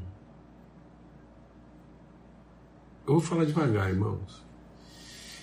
Eu 3.07 3.15
vou 3.15 3.21
falar 3.21 3.45
devagar, 3.45 3.89
irmãos. 3.89 4.45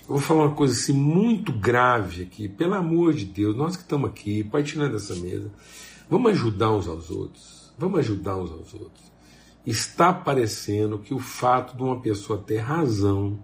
Eu 0.01 0.15
vou 0.15 0.19
falar 0.19 0.47
uma 0.47 0.55
coisa 0.55 0.73
assim 0.73 0.93
muito 0.93 1.53
grave 1.53 2.23
aqui, 2.23 2.49
pelo 2.49 2.73
amor 2.73 3.13
de 3.13 3.25
Deus, 3.25 3.55
nós 3.55 3.75
que 3.75 3.83
estamos 3.83 4.09
aqui, 4.09 4.47
tirar 4.63 4.89
dessa 4.89 5.15
mesa, 5.15 5.49
vamos 6.09 6.31
ajudar 6.31 6.71
uns 6.71 6.87
aos 6.87 7.09
outros. 7.09 7.73
Vamos 7.77 7.99
ajudar 7.99 8.35
uns 8.37 8.51
aos 8.51 8.73
outros 8.73 9.13
está 9.65 10.13
parecendo 10.13 10.99
que 10.99 11.13
o 11.13 11.19
fato 11.19 11.75
de 11.75 11.83
uma 11.83 11.99
pessoa 12.01 12.41
ter 12.41 12.57
razão 12.57 13.39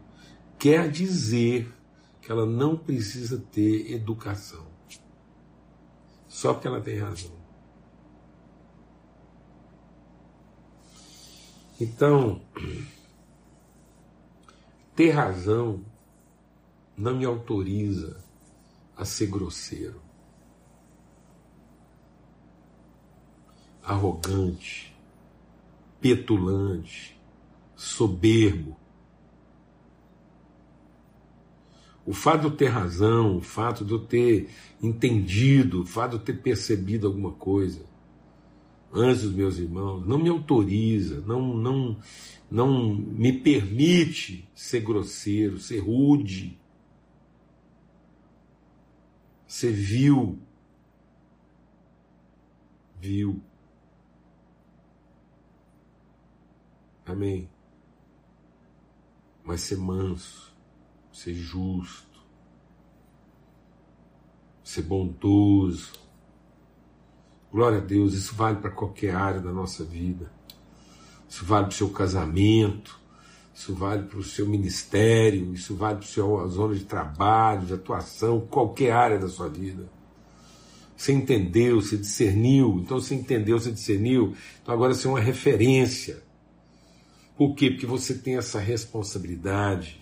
quer 0.57 0.89
dizer 0.89 1.73
que 2.21 2.31
ela 2.31 2.45
não 2.45 2.75
precisa 2.75 3.37
ter 3.51 3.91
educação. 3.93 4.67
Só 6.27 6.53
porque 6.53 6.67
ela 6.67 6.81
tem 6.81 6.99
razão. 6.99 7.31
Então, 11.79 12.41
ter 14.99 15.11
razão 15.11 15.85
não 16.97 17.15
me 17.15 17.23
autoriza 17.23 18.21
a 18.97 19.05
ser 19.05 19.27
grosseiro, 19.27 20.01
arrogante, 23.81 24.93
petulante, 26.01 27.17
soberbo. 27.77 28.75
O 32.05 32.11
fato 32.11 32.41
de 32.41 32.47
eu 32.47 32.57
ter 32.57 32.67
razão, 32.67 33.37
o 33.37 33.41
fato 33.41 33.85
de 33.85 33.93
eu 33.93 34.05
ter 34.05 34.49
entendido, 34.83 35.83
o 35.83 35.85
fato 35.85 36.09
de 36.09 36.17
eu 36.17 36.25
ter 36.25 36.41
percebido 36.41 37.07
alguma 37.07 37.31
coisa 37.31 37.88
antes 38.93 39.23
dos 39.23 39.33
meus 39.33 39.57
irmãos, 39.57 40.05
não 40.05 40.17
me 40.17 40.29
autoriza, 40.29 41.21
não, 41.21 41.53
não, 41.55 41.97
não 42.49 42.93
me 42.93 43.33
permite 43.33 44.47
ser 44.55 44.81
grosseiro, 44.81 45.59
ser 45.59 45.79
rude, 45.79 46.57
ser 49.47 49.71
vil. 49.71 50.39
Vil. 52.99 53.41
Amém. 57.05 57.49
Mas 59.43 59.61
ser 59.61 59.77
manso, 59.77 60.53
ser 61.11 61.33
justo, 61.33 62.21
ser 64.63 64.83
bondoso. 64.83 65.93
Glória 67.51 67.79
a 67.79 67.81
Deus, 67.81 68.13
isso 68.13 68.35
vale 68.35 68.57
para 68.57 68.69
qualquer 68.69 69.15
área 69.15 69.39
da 69.39 69.51
nossa 69.51 69.83
vida. 69.83 70.31
Isso 71.27 71.45
vale 71.45 71.65
para 71.65 71.73
o 71.73 71.75
seu 71.75 71.89
casamento, 71.89 72.99
isso 73.53 73.73
vale 73.73 74.03
para 74.03 74.19
o 74.19 74.23
seu 74.23 74.47
ministério, 74.47 75.53
isso 75.53 75.75
vale 75.75 75.97
para 75.97 76.05
a 76.05 76.07
sua 76.07 76.47
zona 76.47 76.75
de 76.75 76.85
trabalho, 76.85 77.65
de 77.65 77.73
atuação, 77.73 78.41
qualquer 78.41 78.91
área 78.91 79.19
da 79.19 79.27
sua 79.27 79.49
vida. 79.49 79.89
Você 80.95 81.13
entendeu, 81.13 81.81
você 81.81 81.97
discerniu, 81.97 82.79
então 82.79 82.99
você 82.99 83.15
entendeu, 83.15 83.59
você 83.59 83.71
discerniu, 83.71 84.35
então 84.61 84.73
agora 84.73 84.93
você 84.93 85.07
é 85.07 85.09
uma 85.09 85.19
referência 85.19 86.21
por 87.39 87.55
quê? 87.55 87.71
Porque 87.71 87.85
você 87.85 88.15
tem 88.15 88.35
essa 88.35 88.59
responsabilidade. 88.59 90.01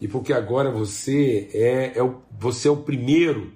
E 0.00 0.06
porque 0.06 0.32
agora 0.32 0.70
você 0.70 1.50
é, 1.52 1.98
é 1.98 2.02
o, 2.02 2.22
você 2.30 2.68
é 2.68 2.70
o 2.70 2.76
primeiro, 2.76 3.52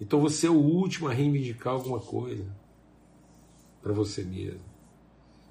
então 0.00 0.20
você 0.20 0.46
é 0.46 0.50
o 0.50 0.54
último 0.54 1.08
a 1.08 1.12
reivindicar 1.12 1.74
alguma 1.74 2.00
coisa 2.00 2.46
para 3.82 3.92
você 3.92 4.24
mesmo. 4.24 4.64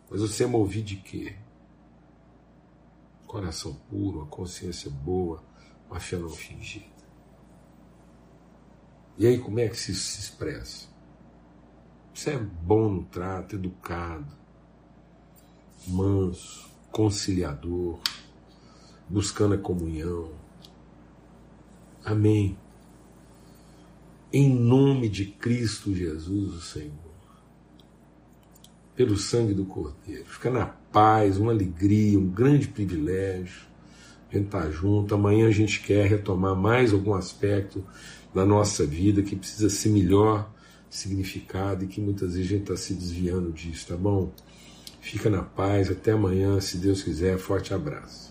Mas 0.10 0.22
você 0.22 0.44
é 0.44 0.48
movido 0.48 0.88
de 0.88 0.96
quê? 0.96 1.36
Coração 3.28 3.76
puro, 3.90 4.20
uma 4.20 4.26
consciência 4.26 4.90
boa, 4.90 5.44
uma 5.88 6.00
fé 6.00 6.18
não 6.18 6.30
fingida. 6.30 6.86
E 9.18 9.28
aí 9.28 9.38
como 9.38 9.60
é 9.60 9.68
que 9.68 9.78
se, 9.78 9.94
se 9.94 10.20
expressa? 10.20 10.88
Você 12.14 12.32
é 12.32 12.38
bom 12.38 12.90
no 12.90 13.04
trato, 13.06 13.56
educado, 13.56 14.36
manso, 15.88 16.70
conciliador, 16.92 18.00
buscando 19.08 19.56
a 19.56 19.58
comunhão. 19.58 20.32
Amém. 22.04 22.58
Em 24.32 24.48
nome 24.48 25.10
de 25.10 25.26
Cristo 25.26 25.96
Jesus, 25.96 26.54
o 26.54 26.62
Senhor, 26.62 26.92
pelo 28.96 29.18
sangue 29.18 29.56
do 29.56 29.66
Cordeiro, 29.66 30.26
fica 30.26 30.52
na 30.52 30.68
paz, 30.68 31.38
uma 31.38 31.52
alegria, 31.52 32.20
um 32.20 32.30
grande 32.30 32.68
privilégio. 32.68 33.68
A 34.30 34.38
gente 34.38 34.46
está 34.46 34.70
junto. 34.70 35.16
Amanhã 35.16 35.48
a 35.48 35.52
gente 35.52 35.82
quer 35.82 36.08
retomar 36.08 36.56
mais 36.56 36.94
algum 36.94 37.16
aspecto 37.16 37.84
da 38.32 38.46
nossa 38.46 38.86
vida 38.86 39.24
que 39.24 39.36
precisa 39.36 39.68
ser 39.68 39.90
melhor 39.90 40.54
significado 40.92 41.84
e 41.84 41.88
que 41.88 42.00
muitas 42.00 42.34
vezes 42.34 42.46
a 42.46 42.54
gente 42.54 42.62
está 42.62 42.78
se 42.78 42.94
desviando 42.94 43.52
disso, 43.52 43.88
tá 43.88 43.98
bom? 43.98 44.32
Fica 45.02 45.28
na 45.28 45.42
paz, 45.42 45.90
até 45.90 46.12
amanhã, 46.12 46.60
se 46.62 46.78
Deus 46.78 47.02
quiser. 47.02 47.40
Forte 47.40 47.74
abraço. 47.74 48.29